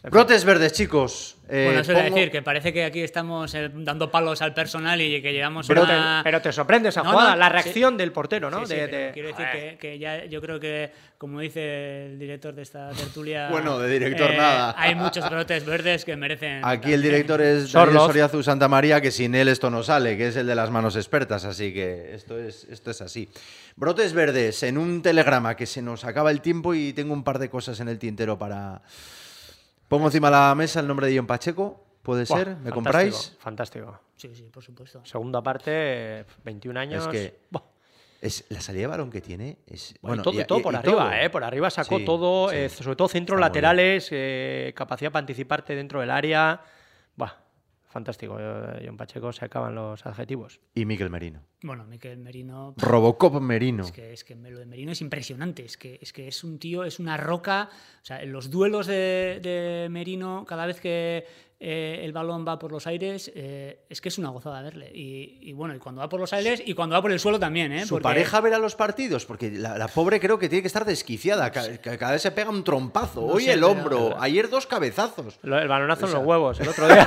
Brotes 0.04 0.44
verdes, 0.46 0.74
chicos. 0.74 1.38
Eh, 1.48 1.66
bueno, 1.66 1.82
eso 1.82 1.94
pongo- 1.94 2.16
decir, 2.16 2.32
que 2.32 2.42
parece 2.42 2.74
que 2.74 2.84
aquí 2.86 3.02
estamos 3.02 3.54
eh, 3.54 3.70
dando 3.72 4.10
palos 4.10 4.42
al 4.42 4.52
personal 4.54 5.00
y 5.00 5.22
que 5.22 5.32
llevamos 5.32 5.68
Pero, 5.68 5.84
una... 5.84 6.22
te, 6.22 6.24
pero 6.24 6.42
te 6.42 6.52
sorprende 6.52 6.90
esa 6.90 7.04
No, 7.04 7.12
jugada, 7.12 7.32
no, 7.32 7.36
la 7.38 7.48
sí. 7.48 7.52
reacción 7.54 7.98
del 7.98 8.12
portero, 8.12 8.50
¿no? 8.50 8.62
Sí, 8.66 8.74
sí, 8.74 8.76
De- 8.80 8.88
pero 8.88 8.98
de- 9.06 9.12
quiero 9.12 9.28
decir 9.28 9.46
que, 9.52 9.78
que 9.78 10.00
ya 10.00 10.26
yo 10.26 10.42
creo 10.42 10.60
que, 10.60 10.92
como 11.20 11.40
dice 11.42 12.08
el 12.08 12.18
director 12.18 12.56
de 12.56 12.64
esta 12.64 12.90
tertulia... 12.92 13.48
Bueno, 13.52 13.78
de 13.78 13.90
director 13.92 14.32
eh, 14.32 14.38
nada. 14.38 14.74
Hay 14.76 14.96
muchos 14.96 15.30
brotes 15.30 15.64
verdes 15.66 16.04
que 16.04 16.16
merecen... 16.16 16.62
Aquí 16.64 16.94
el 16.94 17.02
director 17.04 17.40
es 17.42 17.72
Daniel. 17.72 18.00
Soriazu 18.00 18.42
Santa 18.42 18.68
María, 18.68 19.02
que 19.02 19.12
sin 19.12 19.36
él 19.36 19.50
esto 19.50 19.70
no 19.70 19.84
sale, 19.84 20.18
que 20.18 20.30
es 20.30 20.36
el 20.36 20.48
de 20.48 20.56
las 20.56 20.72
manos 20.72 20.96
expertas, 20.96 21.46
así 21.46 21.74
que 21.74 22.16
esto 22.16 22.40
es, 22.40 22.64
esto 22.72 22.90
es 22.90 23.02
así. 23.02 23.30
Brotes 23.76 24.14
verdes, 24.14 24.64
en 24.64 24.80
un 24.80 25.04
telegrama 25.04 25.56
que 25.56 25.68
se 25.68 25.84
nos 25.84 26.06
acaba 26.06 26.32
el 26.32 26.42
tiempo 26.42 26.74
y 26.74 26.92
tengo 26.94 27.14
un 27.14 27.24
par 27.24 27.38
de 27.38 27.50
cosas 27.52 27.80
en 27.82 27.88
el 27.90 28.00
tintero 28.00 28.40
para... 28.40 28.82
Pongo 29.92 30.06
encima 30.08 30.30
de 30.30 30.38
la 30.38 30.56
mesa 30.56 30.80
el 30.80 30.88
nombre 30.88 31.06
de 31.08 31.16
Ion 31.16 31.28
Pacheco, 31.28 31.84
¿puede 32.02 32.24
Buah, 32.24 32.38
ser? 32.40 32.48
¿Me 32.48 32.54
fantástico, 32.72 32.74
compráis? 32.76 33.36
Fantástico. 33.40 34.00
Sí, 34.16 34.34
sí, 34.34 34.44
por 34.44 34.64
supuesto. 34.64 35.02
Segunda 35.04 35.44
parte, 35.44 36.26
21 36.46 36.78
años. 36.80 37.10
que- 37.10 37.42
Buah. 37.50 37.64
Es, 38.22 38.46
la 38.48 38.62
salida 38.62 38.84
de 38.84 38.88
balón 38.88 39.10
que 39.12 39.20
tiene 39.20 39.58
es... 39.68 39.96
Bueno, 40.02 40.22
Bueno, 40.22 40.22
y 40.22 40.24
todo, 40.24 40.34
y- 40.36 40.42
y 40.42 40.46
todo 40.46 40.60
y- 40.60 40.62
por 40.62 40.74
y 40.74 40.78
arriba, 40.78 41.04
todo. 41.10 41.12
¿eh? 41.14 41.30
Por 41.30 41.44
arriba 41.44 41.70
sacó 41.70 41.98
Sí, 41.98 42.06
todo, 42.06 42.50
sí. 42.52 42.56
eh, 42.56 42.70
sobre 42.70 42.96
todo 42.96 43.10
centros 43.10 43.38
laterales, 43.38 44.08
eh, 44.12 44.72
capacidad 44.78 45.12
para 45.12 45.20
anticiparte 45.24 45.76
dentro 45.76 46.00
del 46.00 46.10
área. 46.12 46.62
Fantástico. 47.92 48.38
eh, 48.40 48.84
John 48.86 48.96
Pacheco 48.96 49.34
se 49.34 49.44
acaban 49.44 49.76
los 49.76 50.06
adjetivos. 50.06 50.62
Y 50.74 50.86
Miquel 50.86 51.10
Merino. 51.10 51.44
Bueno, 51.62 51.86
Miquel 51.86 52.18
Merino... 52.18 52.74
Robocop 52.78 53.42
Merino. 53.42 53.84
Es 53.84 53.92
que, 53.92 54.14
es 54.14 54.24
que 54.24 54.34
lo 54.36 54.60
de 54.60 54.66
Merino 54.66 54.94
es 54.94 55.02
impresionante. 55.02 55.66
Es 55.66 55.76
que, 55.78 56.00
es 56.02 56.14
que 56.14 56.28
es 56.30 56.44
un 56.44 56.58
tío, 56.58 56.86
es 56.86 57.00
una 57.00 57.18
roca. 57.18 57.70
O 58.02 58.06
sea, 58.06 58.24
en 58.24 58.32
los 58.32 58.50
duelos 58.50 58.88
de, 58.88 59.40
de 59.44 59.90
Merino, 59.92 60.46
cada 60.48 60.66
vez 60.66 60.80
que 60.80 61.26
eh, 61.64 62.02
el 62.04 62.12
balón 62.12 62.44
va 62.48 62.58
por 62.58 62.72
los 62.72 62.88
aires, 62.88 63.32
eh, 63.36 63.86
es 63.88 64.02
que 64.02 64.10
es 64.10 64.18
una 64.18 64.30
gozada 64.30 64.64
verle. 64.64 64.90
Y, 64.96 65.38
y 65.42 65.54
bueno, 65.54 65.76
y 65.76 65.78
cuando 65.78 66.02
va 66.02 66.10
por 66.10 66.20
los 66.20 66.34
aires 66.34 66.62
y 66.66 66.74
cuando 66.74 66.96
va 66.96 67.02
por 67.04 67.12
el 67.12 67.20
suelo 67.20 67.40
también, 67.40 67.72
¿eh? 67.72 67.84
Su 67.84 67.90
Porque- 67.96 68.04
pareja 68.04 68.42
verá 68.42 68.58
los 68.58 68.76
partidos, 68.76 69.26
porque 69.28 69.52
la, 69.52 69.78
la 69.78 69.88
pobre 69.88 70.20
creo 70.20 70.40
que 70.40 70.50
tiene 70.50 70.64
que 70.64 70.68
estar 70.68 70.86
desquiciada. 70.86 71.52
Ca- 71.52 71.78
ca- 71.78 71.98
Cada, 72.00 72.14
vez 72.14 72.22
se 72.24 72.32
pega 72.32 72.50
un 72.50 72.64
trompazo. 72.64 73.24
Hoy 73.24 73.48
el 73.48 73.64
hombro, 73.64 74.20
ayer 74.20 74.50
dos 74.50 74.66
cabezazos. 74.66 75.38
Lo- 75.44 75.60
El 75.60 75.68
balonazo 75.68 76.08
en 76.08 76.14
los 76.14 76.26
huevos, 76.26 76.60
el 76.60 76.68
otro 76.70 76.88
día. 76.92 77.06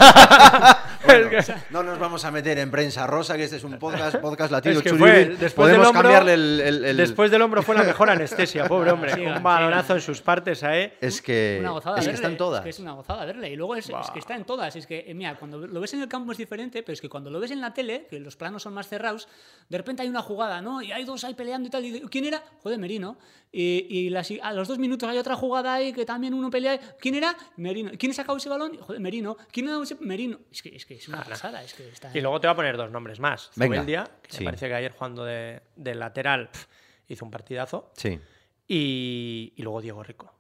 Bueno, 1.05 1.29
no 1.71 1.83
nos 1.83 1.99
vamos 1.99 2.25
a 2.25 2.31
meter 2.31 2.59
en 2.59 2.71
prensa 2.71 3.07
rosa, 3.07 3.37
que 3.37 3.45
este 3.45 3.57
es 3.57 3.65
un 3.65 3.79
podcast, 3.79 4.17
podcast 4.17 4.51
latino. 4.53 4.77
Es 4.79 4.83
que 4.83 4.95
fue, 4.95 5.27
después 5.27 5.53
Podemos 5.55 5.87
del 5.87 5.95
hombro- 5.97 6.03
cambiarle 6.03 6.35
el, 6.35 6.61
el- 6.61 6.85
el- 6.85 6.97
Después 6.97 7.31
del 7.31 7.43
hombro 7.43 7.63
fue 7.63 7.75
la 7.75 7.83
mejor 7.83 8.11
anestesia, 8.11 8.65
pobre 8.69 8.91
hombre. 8.91 9.15
Un 9.27 9.43
balonazo 9.43 9.95
en 9.95 10.01
sus 10.01 10.21
partes 10.23 10.63
ahí. 10.65 10.93
Es 11.01 11.21
que, 11.21 11.59
una 11.61 11.71
gozada 11.71 11.97
es 11.99 12.05
que 12.05 12.13
verle, 12.13 12.23
están 12.25 12.37
todas. 12.37 12.61
Es 12.61 12.65
que 12.65 12.71
es 12.71 12.79
una 12.79 12.93
gozada 12.93 13.25
verle. 13.25 13.51
Y 13.51 13.57
luego 13.57 13.77
es, 13.77 13.89
es 13.89 14.11
que 14.13 14.19
está 14.19 14.35
en 14.37 14.45
todas. 14.45 14.75
Es 14.77 14.87
que, 14.87 15.05
eh, 15.07 15.15
mira, 15.15 15.37
cuando 15.37 15.59
lo 15.59 15.81
ves 15.81 15.93
en 15.95 16.01
el 16.03 16.09
campo 16.09 16.33
es 16.33 16.39
diferente, 16.39 16.83
pero 16.83 16.95
es 16.95 17.01
que 17.01 17.09
cuando 17.09 17.31
lo 17.31 17.41
ves 17.41 17.51
en 17.51 17.61
la 17.61 17.73
tele, 17.75 18.07
que 18.09 18.19
los 18.21 18.37
planos 18.37 18.63
son 18.63 18.75
más 18.75 18.89
cerrados, 18.89 19.29
de 19.69 19.77
repente 19.79 20.03
hay 20.03 20.09
una 20.09 20.23
jugada, 20.23 20.61
¿no? 20.63 20.81
Y 20.83 20.93
hay 20.93 21.05
dos 21.05 21.25
ahí 21.25 21.35
peleando 21.35 21.69
y 21.69 21.71
tal. 21.71 21.85
Y 21.85 21.91
dice, 21.91 22.07
¿quién 22.11 22.25
era? 22.25 22.43
Joder, 22.63 22.79
Merino. 22.79 23.19
Y, 23.53 23.87
y 23.89 24.11
las- 24.11 24.33
a 24.43 24.53
los 24.53 24.67
dos 24.69 24.79
minutos 24.79 25.09
hay 25.09 25.19
otra 25.19 25.37
jugada 25.37 25.75
ahí 25.75 25.93
que 25.93 26.05
también 26.05 26.35
uno 26.35 26.51
pelea. 26.51 26.79
¿Quién 26.99 27.15
era? 27.15 27.37
Merino. 27.57 27.91
¿Quién 27.99 28.11
ha 28.11 28.15
sacado 28.15 28.39
ese 28.39 28.49
balón? 28.49 28.77
Joder, 28.79 29.01
Merino. 29.01 29.37
¿Quién 29.53 29.69
ha 29.69 29.73
dado 29.73 29.83
ese? 29.85 29.97
Merino. 30.01 30.39
Es 30.51 30.63
que 30.63 30.75
es, 30.75 30.85
que 30.87 30.94
es 30.97 31.09
una 31.09 31.23
pasada. 31.23 31.63
Es 31.63 31.75
que 31.75 31.89
está 31.89 32.11
Y 32.17 32.21
luego 32.21 32.41
te 32.41 32.47
voy 32.47 32.53
a 32.53 32.57
poner 32.57 32.77
dos 32.77 32.91
nombres 32.91 33.21
más. 33.21 33.51
Venga. 33.57 33.77
Zubeldia, 33.77 34.11
que 34.23 34.33
Sí. 34.33 34.39
me 34.41 34.45
parece 34.47 34.69
que 34.69 34.75
ayer 34.75 34.93
jugando 34.93 35.25
de, 35.25 35.61
de 35.77 35.95
lateral 35.95 36.49
pf, 36.51 36.67
hizo 37.09 37.25
un 37.25 37.31
partidazo. 37.31 37.93
Sí, 37.97 38.19
Y, 38.67 39.53
y 39.57 39.63
luego 39.63 39.81
Diego 39.81 40.03
Rico. 40.03 40.33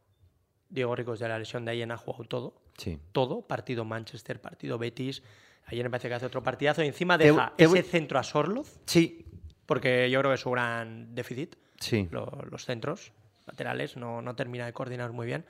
Diego 0.68 0.94
Rico 0.96 1.12
desde 1.12 1.28
la 1.28 1.38
lesión 1.38 1.64
de 1.64 1.72
ayer 1.72 1.90
ha 1.92 1.96
jugado 1.96 2.24
todo. 2.24 2.54
sí. 2.78 2.98
Todo. 3.12 3.42
Partido 3.42 3.84
Manchester, 3.84 4.40
partido 4.40 4.78
Betis. 4.78 5.22
Ayer 5.66 5.84
me 5.84 5.90
parece 5.90 6.08
que 6.08 6.14
hace 6.14 6.26
otro 6.26 6.42
partidazo. 6.42 6.82
Y 6.82 6.86
encima 6.88 7.16
Te- 7.18 7.24
deja 7.24 7.52
te 7.56 7.64
ese 7.64 7.70
voy- 7.72 7.82
centro 7.82 8.18
a 8.18 8.22
Sorloz, 8.22 8.80
Sí, 8.86 9.24
porque 9.66 10.10
yo 10.10 10.18
creo 10.20 10.30
que 10.30 10.34
es 10.34 10.40
su 10.40 10.50
gran 10.50 11.14
déficit. 11.14 11.56
sí. 11.80 12.08
Lo- 12.10 12.44
los 12.50 12.64
centros 12.64 13.12
laterales 13.46 13.96
no, 13.96 14.20
no 14.22 14.34
termina 14.34 14.66
de 14.66 14.72
coordinar 14.72 15.12
muy 15.12 15.26
bien. 15.26 15.44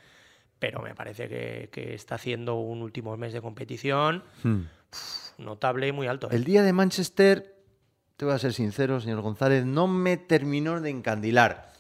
Pero 0.67 0.81
me 0.81 0.95
parece 0.95 1.29
que, 1.29 1.69
que 1.71 1.93
está 1.95 2.15
haciendo 2.15 2.55
un 2.55 2.81
último 2.81 3.15
mes 3.19 3.35
de 3.35 3.43
competición 3.43 4.23
Hmm. 4.43 4.63
notable 5.37 5.89
y 5.89 5.93
muy 5.93 6.07
alto. 6.07 6.29
¿eh? 6.31 6.37
El 6.37 6.45
día 6.45 6.63
de 6.63 6.73
Manchester, 6.73 7.55
te 8.17 8.25
voy 8.25 8.33
a 8.33 8.39
ser 8.39 8.55
sincero, 8.55 8.99
señor 8.99 9.21
González, 9.21 9.67
no 9.67 9.87
me 9.89 10.17
terminó 10.17 10.81
de 10.81 10.89
encandilar. 10.89 11.71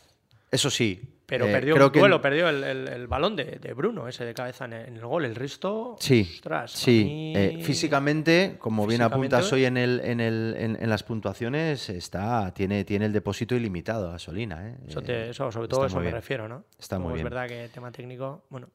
Eso 0.50 0.68
sí. 0.68 1.13
Pero 1.26 1.46
eh, 1.46 1.52
perdió 1.52 1.74
creo 1.74 1.86
un 1.86 1.92
que- 1.92 1.98
duelo, 2.00 2.20
perdió 2.20 2.48
el, 2.50 2.62
el- 2.62 2.86
el 2.88 3.06
balón 3.06 3.34
de, 3.34 3.44
de 3.60 3.72
Bruno, 3.72 4.06
ese 4.08 4.24
de 4.26 4.34
cabeza 4.34 4.66
en 4.66 4.74
el, 4.74 4.88
en 4.88 4.96
el 4.96 5.06
gol. 5.06 5.24
El 5.24 5.34
resto, 5.34 5.96
Sí, 5.98 6.28
ostras, 6.34 6.72
sí. 6.72 7.04
mí- 7.04 7.32
Eh, 7.36 7.58
físicamente, 7.62 8.56
como 8.58 8.86
bien 8.86 9.00
apuntas 9.02 9.50
hoy 9.52 9.64
en, 9.64 9.76
el, 9.78 10.00
en, 10.04 10.20
el, 10.20 10.54
en, 10.58 10.76
en 10.80 10.90
las 10.90 11.02
puntuaciones, 11.02 11.88
está, 11.88 12.52
tiene, 12.52 12.84
tiene 12.84 13.06
el 13.06 13.12
depósito 13.12 13.54
ilimitado 13.54 14.12
a 14.12 14.18
Solina. 14.18 14.68
¿eh? 14.68 14.76
Eso, 14.86 15.00
te- 15.00 15.30
eso, 15.30 15.50
sobre 15.50 15.68
todo 15.68 15.86
eso 15.86 15.96
me 15.96 16.02
bien. 16.02 16.14
refiero, 16.14 16.46
¿no? 16.46 16.64
Está 16.78 16.98
muy 16.98 17.14
bien. 17.14 17.26
Es 17.26 17.32
verdad 17.32 17.48
que 17.48 17.68
tema 17.72 17.90
técnico, 17.90 18.44
bueno, 18.50 18.68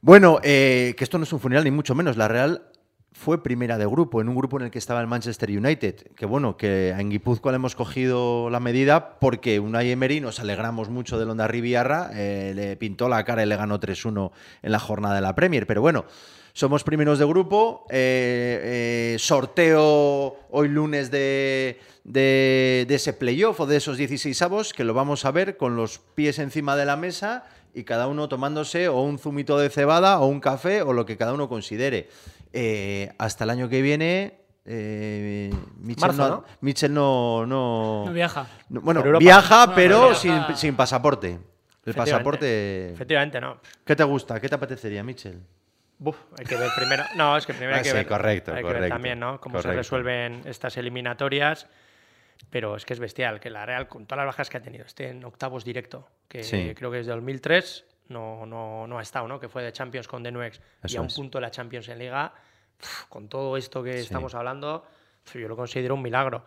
Bueno, 0.00 0.40
que 0.42 0.96
esto 0.98 1.16
no 1.18 1.24
es 1.24 1.32
un 1.32 1.38
funeral 1.38 1.64
ni 1.64 1.70
mucho 1.70 1.94
menos. 1.94 2.16
La 2.16 2.26
Real 2.28 2.62
fue 3.12 3.42
primera 3.42 3.78
de 3.78 3.86
grupo, 3.86 4.20
en 4.20 4.28
un 4.28 4.34
grupo 4.34 4.58
en 4.58 4.64
el 4.64 4.70
que 4.70 4.78
estaba 4.78 5.00
el 5.00 5.06
Manchester 5.06 5.50
United. 5.50 6.12
Que 6.16 6.26
bueno, 6.26 6.56
que 6.56 6.90
en 6.90 7.10
Guipúzcoa 7.10 7.52
le 7.52 7.56
hemos 7.56 7.76
cogido 7.76 8.50
la 8.50 8.60
medida 8.60 9.18
porque 9.18 9.60
Unai 9.60 9.90
Emery 9.90 10.20
nos 10.20 10.40
alegramos 10.40 10.88
mucho 10.88 11.18
del 11.18 11.30
Onda 11.30 11.46
Riviarra, 11.46 12.10
eh, 12.14 12.52
le 12.54 12.76
pintó 12.76 13.08
la 13.08 13.24
cara 13.24 13.42
y 13.42 13.46
le 13.46 13.56
ganó 13.56 13.78
3-1 13.78 14.32
en 14.62 14.72
la 14.72 14.78
jornada 14.78 15.14
de 15.14 15.20
la 15.20 15.34
Premier. 15.34 15.66
Pero 15.66 15.82
bueno, 15.82 16.06
somos 16.54 16.84
primeros 16.84 17.18
de 17.18 17.26
grupo. 17.26 17.86
eh, 17.90 19.14
eh, 19.14 19.16
sorteo 19.18 20.36
hoy 20.50 20.68
lunes 20.68 21.10
de, 21.10 21.78
de, 22.04 22.86
de 22.88 22.94
ese 22.94 23.12
playoff 23.12 23.60
o 23.60 23.66
de 23.66 23.76
esos 23.76 23.98
16 23.98 24.40
avos 24.42 24.72
que 24.72 24.84
lo 24.84 24.94
vamos 24.94 25.24
a 25.24 25.30
ver 25.30 25.56
con 25.56 25.76
los 25.76 25.98
pies 25.98 26.38
encima 26.38 26.76
de 26.76 26.86
la 26.86 26.96
mesa 26.96 27.44
y 27.74 27.84
cada 27.84 28.06
uno 28.06 28.28
tomándose 28.28 28.88
o 28.88 29.00
un 29.02 29.18
zumito 29.18 29.58
de 29.58 29.70
cebada 29.70 30.20
o 30.20 30.26
un 30.26 30.40
café 30.40 30.82
o 30.82 30.92
lo 30.92 31.06
que 31.06 31.16
cada 31.16 31.32
uno 31.32 31.48
considere. 31.48 32.08
Eh, 32.52 33.10
hasta 33.18 33.44
el 33.44 33.50
año 33.50 33.68
que 33.68 33.80
viene, 33.82 34.38
eh, 34.64 35.50
Michel, 35.78 36.00
Marzo, 36.08 36.22
no, 36.22 36.28
¿no? 36.28 36.44
Michel 36.60 36.92
no, 36.92 37.46
no- 37.46 38.04
No 38.06 38.12
viaja. 38.12 38.46
no- 38.68 38.80
bueno, 38.82 39.00
Europa. 39.00 39.18
viaja, 39.20 39.66
No, 39.66 39.74
pero 39.74 40.00
viaja. 40.10 40.14
Sin, 40.48 40.56
sin 40.56 40.76
pasaporte. 40.76 41.28
El 41.28 41.34
Efectivamente. 41.90 41.94
pasaporte. 42.12 42.92
efectivamente, 42.92 43.40
no. 43.40 43.56
¿Qué 43.84 43.96
te 43.96 44.04
gusta? 44.04 44.40
¿Qué 44.40 44.48
te 44.48 44.54
apetecería, 44.54 45.02
Michel? 45.02 45.40
Buf, 45.98 46.16
hay 46.38 46.44
que 46.44 46.56
ver 46.56 46.70
primero. 46.76 47.04
No, 47.16 47.36
es 47.36 47.46
que 47.46 47.54
primero 47.54 47.74
Ah, 47.74 47.78
hay 47.78 47.82
que 47.84 47.90
sí, 47.90 47.94
ver. 47.96 48.06
correcto, 48.06 48.50
hay 48.52 48.58
que 48.58 48.62
ver 48.64 48.72
correcto, 48.74 48.94
también, 48.94 49.18
¿no? 49.20 49.40
Cómo 49.40 49.58
se 49.58 49.62
correcto. 49.62 49.78
resuelven 49.78 50.42
estas 50.44 50.76
eliminatorias. 50.76 51.66
Pero 52.50 52.76
es 52.76 52.84
que 52.84 52.92
es 52.92 52.98
bestial 52.98 53.38
que 53.40 53.50
la 53.50 53.64
Real, 53.66 53.86
con 53.88 54.04
todas 54.06 54.18
las 54.24 54.26
bajas 54.34 54.50
que 54.50 54.56
ha 54.58 54.62
tenido, 54.62 54.84
esté 54.84 55.08
en 55.10 55.24
octavos 55.24 55.64
directo, 55.64 56.08
que 56.28 56.42
Sí. 56.42 56.72
creo 56.76 56.90
que 56.90 56.98
desde 56.98 57.12
2003 57.12 57.84
no, 58.12 58.46
no, 58.46 58.86
no 58.86 58.98
ha 58.98 59.02
estado, 59.02 59.26
¿no? 59.26 59.40
Que 59.40 59.48
fue 59.48 59.62
de 59.62 59.72
Champions 59.72 60.06
con 60.06 60.22
The 60.22 60.30
Nuex 60.30 60.60
y 60.86 60.96
a 60.96 61.00
un 61.00 61.06
es. 61.08 61.14
punto 61.14 61.38
de 61.38 61.42
la 61.42 61.50
Champions 61.50 61.88
en 61.88 61.98
Liga, 61.98 62.32
con 63.08 63.28
todo 63.28 63.56
esto 63.56 63.82
que 63.82 63.98
estamos 64.00 64.34
hablando, 64.34 64.84
yo 65.34 65.48
lo 65.48 65.56
considero 65.56 65.94
un 65.94 66.02
milagro. 66.02 66.44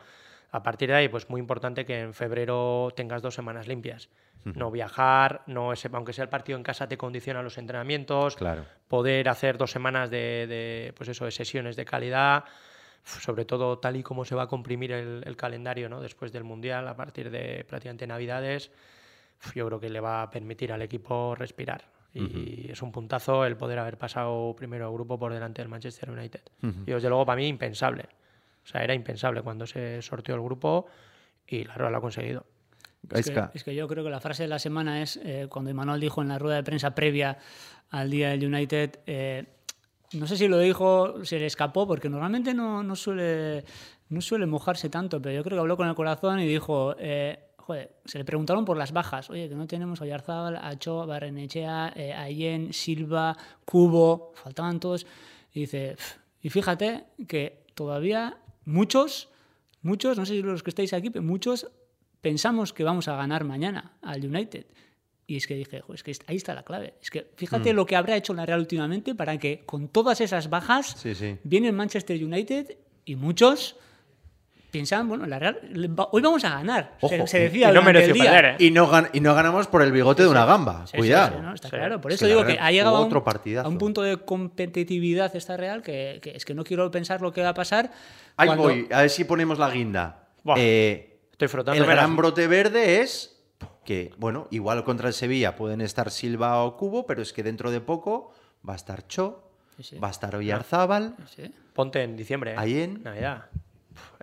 A 0.51 0.63
partir 0.63 0.89
de 0.89 0.95
ahí, 0.95 1.09
pues 1.09 1.29
muy 1.29 1.41
importante 1.41 1.85
que 1.85 1.99
en 1.99 2.13
febrero 2.13 2.89
tengas 2.95 3.21
dos 3.21 3.33
semanas 3.35 3.67
limpias. 3.67 4.09
No 4.45 4.69
viajar, 4.69 5.41
no 5.47 5.73
ese, 5.73 5.89
aunque 5.91 6.13
sea 6.13 6.23
el 6.23 6.29
partido 6.29 6.55
en 6.57 6.63
casa, 6.63 6.87
te 6.87 6.97
condiciona 6.99 7.41
los 7.41 7.57
entrenamientos 7.57 8.35
Claro. 8.35 8.63
poder 8.87 9.27
hacer 9.27 9.57
dos 9.57 9.71
semanas 9.71 10.11
de, 10.11 10.45
de, 10.47 10.93
pues 10.95 11.09
eso, 11.09 11.25
de 11.25 11.31
sesiones 11.31 11.75
de 11.75 11.83
calidad, 11.83 12.43
sobre 13.03 13.45
todo 13.45 13.79
tal 13.79 13.95
y 13.95 14.03
como 14.03 14.23
se 14.23 14.35
va 14.35 14.43
a 14.43 14.47
comprimir 14.47 14.91
el, 14.91 15.23
el 15.25 15.35
calendario 15.35 15.89
¿no? 15.89 15.99
después 15.99 16.31
del 16.31 16.43
Mundial, 16.43 16.87
a 16.87 16.95
partir 16.95 17.31
de 17.31 17.65
prácticamente 17.67 18.05
Navidades, 18.05 18.71
yo 19.53 19.67
creo 19.67 19.79
que 19.79 19.89
le 19.89 19.99
va 19.99 20.23
a 20.23 20.29
permitir 20.29 20.71
al 20.71 20.81
equipo 20.81 21.35
respirar. 21.35 21.85
Y 22.13 22.71
es 22.71 22.81
un 22.81 22.93
puntazo 22.93 23.45
el 23.45 23.57
poder 23.57 23.77
haber 23.77 23.97
pasado 23.97 24.55
primero 24.55 24.91
grupo 24.93 25.19
por 25.19 25.33
delante 25.33 25.61
del 25.61 25.67
Manchester 25.67 26.09
United. 26.09 26.41
Y 26.61 26.91
desde 26.91 27.09
luego 27.09 27.25
para 27.25 27.35
mí 27.35 27.47
impensable. 27.47 28.07
O 28.63 28.67
sea, 28.67 28.83
era 28.83 28.93
impensable 28.93 29.41
cuando 29.41 29.67
se 29.67 30.01
sorteó 30.01 30.35
el 30.35 30.41
grupo 30.41 30.87
y 31.45 31.65
la 31.65 31.75
Real 31.75 31.91
lo 31.91 31.97
ha 31.97 32.01
conseguido. 32.01 32.45
Es 33.11 33.29
que, 33.29 33.43
es 33.53 33.63
que 33.63 33.75
yo 33.75 33.87
creo 33.87 34.03
que 34.03 34.09
la 34.09 34.19
frase 34.19 34.43
de 34.43 34.49
la 34.49 34.59
semana 34.59 35.01
es 35.01 35.19
eh, 35.23 35.47
cuando 35.49 35.69
Imanol 35.69 35.99
dijo 35.99 36.21
en 36.21 36.29
la 36.29 36.39
rueda 36.39 36.55
de 36.55 36.63
prensa 36.63 36.95
previa 36.95 37.37
al 37.91 38.09
día 38.09 38.29
del 38.29 38.45
United, 38.45 38.99
eh, 39.05 39.45
no 40.13 40.25
sé 40.25 40.37
si 40.37 40.47
lo 40.47 40.57
dijo, 40.57 41.23
se 41.23 41.37
le 41.37 41.45
escapó, 41.45 41.85
porque 41.85 42.09
normalmente 42.09 42.53
no, 42.53 42.81
no 42.81 42.95
suele, 42.95 43.63
no 44.09 44.21
suele 44.21 44.45
mojarse 44.45 44.89
tanto, 44.89 45.21
pero 45.21 45.35
yo 45.35 45.43
creo 45.43 45.57
que 45.57 45.61
habló 45.61 45.77
con 45.77 45.87
el 45.87 45.95
corazón 45.95 46.39
y 46.39 46.47
dijo, 46.47 46.95
eh, 46.97 47.39
joder, 47.65 47.95
se 48.05 48.17
le 48.19 48.25
preguntaron 48.25 48.63
por 48.63 48.77
las 48.77 48.91
bajas, 48.91 49.29
oye, 49.31 49.49
que 49.49 49.55
no 49.55 49.65
tenemos 49.65 49.99
a 49.99 50.03
Oyarzábal, 50.03 50.55
a 50.57 50.77
Cho, 50.77 51.07
Barrenechea, 51.07 51.93
eh, 51.95 52.13
a 52.13 52.29
Yen, 52.29 52.73
Silva, 52.73 53.35
Cubo, 53.65 54.33
faltaban 54.35 54.79
todos, 54.79 55.07
y 55.51 55.61
dice, 55.61 55.95
"Pf, 55.95 56.19
y 56.43 56.49
fíjate 56.49 57.05
que 57.27 57.63
todavía 57.73 58.37
muchos, 58.65 59.29
muchos, 59.81 60.17
no 60.17 60.25
sé 60.25 60.33
si 60.35 60.41
los 60.43 60.61
que 60.61 60.69
estáis 60.69 60.93
aquí, 60.93 61.09
pero 61.09 61.23
muchos 61.23 61.67
pensamos 62.21 62.71
que 62.71 62.83
vamos 62.83 63.07
a 63.07 63.15
ganar 63.15 63.43
mañana 63.45 63.93
al 64.01 64.23
United. 64.25 64.65
Y 65.27 65.37
es 65.37 65.47
que 65.47 65.55
dije, 65.55 65.81
"Jo, 65.81 65.95
es 65.95 66.03
que 66.03 66.13
ahí 66.27 66.35
está 66.35 66.53
la 66.53 66.61
clave. 66.63 66.93
Es 67.01 67.09
que 67.09 67.31
fíjate 67.35 67.73
Mm. 67.73 67.75
lo 67.75 67.85
que 67.87 67.95
habrá 67.95 68.15
hecho 68.15 68.33
la 68.35 68.45
Real 68.45 68.59
últimamente 68.59 69.15
para 69.15 69.39
que 69.39 69.63
con 69.65 69.87
todas 69.87 70.21
esas 70.21 70.51
bajas 70.51 70.93
Sí, 70.97 71.15
sí. 71.15 71.37
viene 71.43 71.67
el 71.69 71.73
Manchester 71.73 72.23
United 72.23 72.77
y 73.05 73.15
muchos 73.15 73.75
piensan, 74.75 75.07
bueno, 75.07 75.25
la 75.25 75.39
Real, 75.39 75.59
le 75.71 75.87
va- 75.87 76.09
hoy 76.11 76.21
vamos 76.21 76.43
a 76.43 76.49
ganar. 76.49 76.95
Se- 76.99 77.05
Ojo, 77.17 77.27
se, 77.27 77.39
y- 77.39 77.41
decía 77.43 77.69
y 77.69 77.73
no 77.73 77.79
el 77.79 77.85
mereció 77.85 78.13
día. 78.13 78.23
perder, 78.31 78.45
¿eh? 78.45 78.55
Y 78.59 78.71
no, 78.71 78.89
gan- 78.91 79.09
y 79.13 79.19
no 79.21 79.33
ganamos 79.33 79.67
por 79.67 79.81
el 79.81 79.91
bigote 79.91 80.23
de 80.23 80.29
una 80.29 80.45
gamba. 80.45 80.85
Sí, 80.87 80.97
Cuidado. 80.97 81.37
sí, 81.37 81.41
¿no? 81.41 81.53
Está 81.53 81.69
Sí. 81.69 81.75
claro. 81.75 82.01
Por 82.01 82.11
Es 82.11 82.15
eso 82.17 82.27
digo 82.27 82.45
que 82.45 82.57
ha 82.59 82.71
llegado 82.71 82.89
a 82.89 82.93
jugó 82.97 83.01
un, 83.03 83.07
otro 83.07 83.23
partidazo. 83.23 83.67
a 83.67 83.69
un 83.69 83.77
punto 83.77 84.01
de 84.01 84.17
competitividad 84.17 85.35
esta 85.35 85.57
Real 85.57 85.81
que, 85.81 86.19
que 86.21 86.31
es 86.31 86.43
que 86.45 86.53
no 86.53 86.63
quiero 86.63 86.89
pensar 86.91 87.21
lo 87.21 87.31
que 87.31 87.41
va 87.41 87.49
a 87.49 87.53
pasar. 87.53 87.91
Ahí 88.37 88.47
cuando- 88.47 88.63
voy, 88.63 88.87
a 88.91 89.01
ver 89.01 89.09
si 89.09 89.23
ponemos 89.23 89.57
la 89.59 89.69
guinda. 89.69 90.27
Buah, 90.43 90.55
Eh, 90.59 91.19
Estoy 91.31 91.45
el 91.45 91.49
frotando. 91.49 91.85
gran 91.85 92.15
brote 92.15 92.47
verde 92.47 93.01
es 93.01 93.41
que, 93.85 94.11
bueno, 94.17 94.47
igual 94.51 94.83
contra 94.83 95.07
el 95.07 95.13
Sevilla 95.13 95.55
pueden 95.55 95.81
estar 95.81 96.11
Silva 96.11 96.63
o 96.63 96.75
Cubo, 96.77 97.05
pero 97.05 97.21
es 97.21 97.33
que 97.33 97.43
dentro 97.43 97.71
de 97.71 97.81
poco 97.81 98.33
va 98.67 98.73
a 98.73 98.75
estar 98.75 99.07
Cho, 99.07 99.41
Sí, 99.77 99.83
sí. 99.83 99.97
va 99.99 100.07
a 100.07 100.11
estar 100.11 100.35
Oyarzábal. 100.35 101.15
Sí. 101.35 101.53
Ponte 101.73 102.01
en 102.01 102.15
diciembre. 102.15 102.51
¿eh? 102.51 102.55
Ayen. 102.57 103.03
Navidad. 103.03 103.45
Puf, 103.51 103.61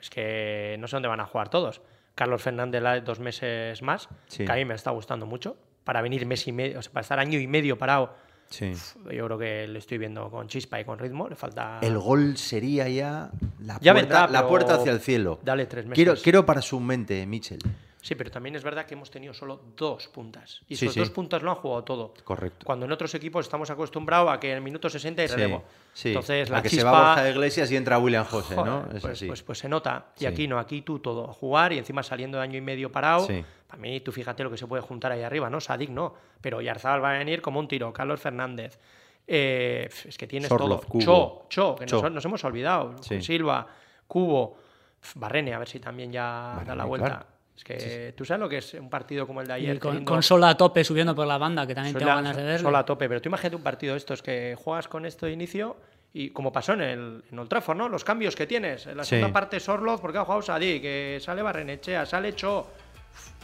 Es 0.00 0.10
que 0.10 0.76
no 0.78 0.86
sé 0.88 0.96
dónde 0.96 1.08
van 1.08 1.20
a 1.20 1.26
jugar 1.26 1.48
todos. 1.48 1.80
Carlos 2.14 2.42
Fernández 2.42 2.82
la- 2.82 3.00
dos 3.00 3.20
meses 3.20 3.80
más, 3.82 4.08
Sí. 4.26 4.44
que 4.44 4.52
a 4.52 4.56
mí 4.56 4.64
me 4.64 4.74
está 4.74 4.90
gustando 4.90 5.26
mucho. 5.26 5.56
Para 5.84 6.02
venir 6.02 6.26
mes 6.26 6.46
y 6.46 6.52
medio, 6.52 6.78
o 6.78 6.82
sea, 6.82 6.92
para 6.92 7.02
estar 7.02 7.18
año 7.18 7.38
y 7.38 7.46
medio 7.46 7.76
parado, 7.78 8.14
Sí. 8.50 8.72
yo 9.10 9.24
creo 9.26 9.38
que 9.38 9.66
le 9.66 9.78
estoy 9.78 9.96
viendo 9.98 10.28
con 10.30 10.46
chispa 10.46 10.78
y 10.78 10.84
con 10.84 10.98
ritmo. 10.98 11.26
Le 11.28 11.36
falta. 11.36 11.78
El 11.82 11.98
gol 11.98 12.36
sería 12.36 12.86
ya 12.88 13.30
la, 13.60 13.78
Ya 13.80 13.92
puerta, 13.92 13.92
vendrá, 13.94 14.28
la 14.28 14.46
puerta 14.46 14.74
hacia 14.74 14.92
el 14.92 15.00
cielo. 15.00 15.40
dale 15.42 15.64
tres 15.66 15.86
meses. 15.86 15.94
Quiero, 15.96 16.14
quiero 16.22 16.44
para 16.46 16.60
su 16.60 16.78
mente, 16.80 17.24
Michel. 17.26 17.60
Sí, 18.02 18.16
pero 18.16 18.32
también 18.32 18.56
es 18.56 18.64
verdad 18.64 18.84
que 18.84 18.94
hemos 18.94 19.10
tenido 19.12 19.32
solo 19.32 19.60
dos 19.76 20.08
puntas. 20.08 20.60
Y 20.68 20.74
Sí, 20.74 20.86
esos 20.86 20.94
sí. 20.94 21.00
dos 21.00 21.10
puntas 21.10 21.40
lo 21.40 21.50
han 21.50 21.56
jugado 21.56 21.84
todo. 21.84 22.14
Correcto. 22.24 22.66
Cuando 22.66 22.84
en 22.84 22.90
otros 22.90 23.14
equipos 23.14 23.46
estamos 23.46 23.70
acostumbrados 23.70 24.28
a 24.32 24.40
que 24.40 24.50
en 24.50 24.56
el 24.56 24.62
minuto 24.62 24.90
60 24.90 25.22
hay 25.22 25.28
relevo. 25.28 25.62
sí. 25.94 26.08
Entonces, 26.08 26.50
la 26.50 26.58
a 26.58 26.62
que 26.62 26.68
chispa... 26.68 26.82
se 26.90 26.92
va 26.96 27.14
Borja 27.14 27.30
Iglesias 27.30 27.70
y 27.70 27.76
entra 27.76 27.98
William 27.98 28.24
José, 28.24 28.56
¿no? 28.56 28.86
Es 28.92 29.02
pues, 29.02 29.04
así. 29.04 29.26
pues- 29.28 29.42
pues 29.44 29.58
se 29.58 29.68
nota. 29.68 30.06
Y 30.18 30.26
aquí 30.26 30.48
no, 30.48 30.58
aquí 30.58 30.82
tú 30.82 30.98
todo. 30.98 31.30
A 31.30 31.32
jugar 31.32 31.72
y 31.72 31.78
encima 31.78 32.02
saliendo 32.02 32.38
de 32.38 32.42
año 32.44 32.58
y 32.58 32.60
medio 32.60 32.90
parado. 32.90 33.24
Sí. 33.26 33.44
Para 33.68 33.80
mí, 33.80 34.00
tú 34.00 34.10
fíjate 34.10 34.42
lo 34.42 34.50
que 34.50 34.58
se 34.58 34.66
puede 34.66 34.82
juntar 34.82 35.12
ahí 35.12 35.22
arriba, 35.22 35.48
¿no? 35.48 35.60
Sadik 35.60 35.90
no. 35.90 36.12
Pero 36.40 36.60
Yarzabal 36.60 37.02
va 37.04 37.14
a 37.14 37.18
venir 37.18 37.40
como 37.40 37.60
un 37.60 37.68
tiro. 37.68 37.92
Carlos 37.92 38.20
Fernández. 38.20 38.80
Eh, 39.28 39.88
es 40.08 40.18
que 40.18 40.26
tienes 40.26 40.48
Sorloz, 40.48 40.80
todo. 40.80 40.88
Cubo. 40.88 41.00
Cho, 41.00 41.46
Cho, 41.48 41.76
que 41.76 41.86
Cho. 41.86 42.02
Nos, 42.02 42.10
nos 42.12 42.24
hemos 42.24 42.42
olvidado. 42.44 42.96
Silva, 43.00 43.64
Cubo, 44.08 44.58
Barrene, 45.14 45.54
a 45.54 45.58
ver 45.60 45.68
si 45.68 45.78
también 45.78 46.10
ya 46.10 46.62
da 46.66 46.74
la 46.74 46.84
vuelta. 46.84 47.06
claro. 47.08 47.26
Es 47.56 47.64
que 47.64 48.14
tú 48.16 48.24
sabes 48.24 48.40
lo 48.40 48.48
que 48.48 48.58
es 48.58 48.74
un 48.74 48.88
partido 48.90 49.26
como 49.26 49.40
el 49.40 49.46
de 49.46 49.52
Y 49.60 49.62
ayer. 49.64 49.78
con, 49.78 49.90
teniendo- 49.92 50.10
con 50.12 50.22
Sola 50.22 50.50
a 50.50 50.56
tope 50.56 50.82
subiendo 50.84 51.14
por 51.14 51.26
la 51.26 51.38
banda, 51.38 51.66
que 51.66 51.74
también 51.74 51.94
tengo 51.94 52.10
Sola- 52.10 52.16
ganas 52.22 52.36
de 52.36 52.42
verlo. 52.42 52.68
Sola 52.68 52.78
a 52.80 52.84
tope, 52.84 53.08
pero 53.08 53.20
tú 53.20 53.28
imagínate 53.28 53.56
un 53.56 53.62
partido 53.62 53.92
de 53.94 53.98
estos 53.98 54.22
que 54.22 54.56
juegas 54.58 54.88
con 54.88 55.04
esto 55.06 55.26
de 55.26 55.32
inicio 55.32 55.76
y 56.14 56.30
como 56.30 56.52
pasó 56.52 56.72
en 56.72 56.80
el 56.80 57.24
en 57.30 57.38
Old 57.38 57.48
Trafford, 57.48 57.76
¿no? 57.76 57.88
Los 57.88 58.04
cambios 58.04 58.34
que 58.34 58.46
tienes. 58.46 58.86
En 58.86 58.96
la 58.96 59.04
Sí. 59.04 59.10
segunda 59.10 59.32
parte 59.32 59.60
Sorloz, 59.60 60.00
porque 60.00 60.18
ha 60.18 60.24
jugado 60.24 60.42
Sadik, 60.42 60.82
que 60.82 61.18
sale 61.22 61.42
Barrenechea, 61.42 62.04
sale 62.06 62.34
Cho. 62.34 62.66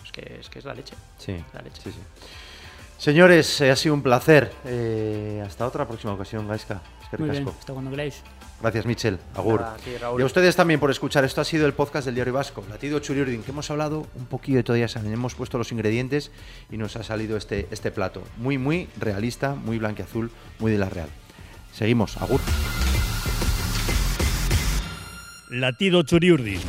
Es 0.05 0.11
que 0.13 0.39
es, 0.41 0.49
que 0.51 0.59
es 0.59 0.65
la 0.65 0.75
leche. 0.75 0.95
Sí, 1.19 1.37
La 1.53 1.61
leche. 1.61 1.81
sí, 1.83 1.93
sí. 1.93 2.01
Señores, 2.97 3.61
eh, 3.61 3.71
ha 3.71 3.77
sido 3.77 3.95
un 3.95 4.03
placer. 4.03 4.51
Eh, 4.65 5.43
hasta 5.47 5.67
otra 5.67 5.87
próxima 5.87 6.15
ocasión, 6.15 6.49
Gaisca. 6.49 6.81
Es 7.03 7.09
que 7.11 7.19
Muy 7.19 7.31
bien, 7.31 7.47
hasta 7.49 7.73
cuando 7.73 7.91
queráis. 7.91 8.23
Gracias, 8.61 8.87
Michel. 8.87 9.19
Agur. 9.35 9.61
Nada, 9.61 9.77
y 10.19 10.23
a 10.23 10.25
ustedes 10.25 10.57
también 10.57 10.81
por 10.81 10.91
escuchar. 10.91 11.25
Esto 11.25 11.41
ha 11.41 11.45
sido 11.45 11.67
el 11.67 11.75
podcast 11.75 12.07
del 12.07 12.17
Diario 12.17 12.35
Vasco, 12.35 12.65
Latido 12.69 12.99
Churiurdin, 12.99 13.43
que 13.43 13.53
hemos 13.53 13.71
hablado 13.71 14.07
un 14.17 14.27
poquillo 14.27 14.59
de 14.59 14.65
todo, 14.65 14.77
ya 14.77 14.89
saben, 14.89 15.13
hemos 15.13 15.35
puesto 15.35 15.59
los 15.59 15.71
ingredientes 15.71 16.33
y 16.71 16.77
nos 16.77 16.97
ha 16.97 17.05
salido 17.05 17.37
este, 17.37 17.69
este 17.71 17.91
plato. 17.93 18.25
Muy, 18.37 18.59
muy 18.59 18.89
realista, 18.99 19.55
muy 19.55 19.79
blanqueazul, 19.79 20.31
muy 20.59 20.73
de 20.73 20.79
la 20.79 20.89
Real. 20.89 21.09
Seguimos, 21.73 22.17
Agur. 22.17 22.41
Latido 25.51 26.03
Churiurdin. 26.03 26.61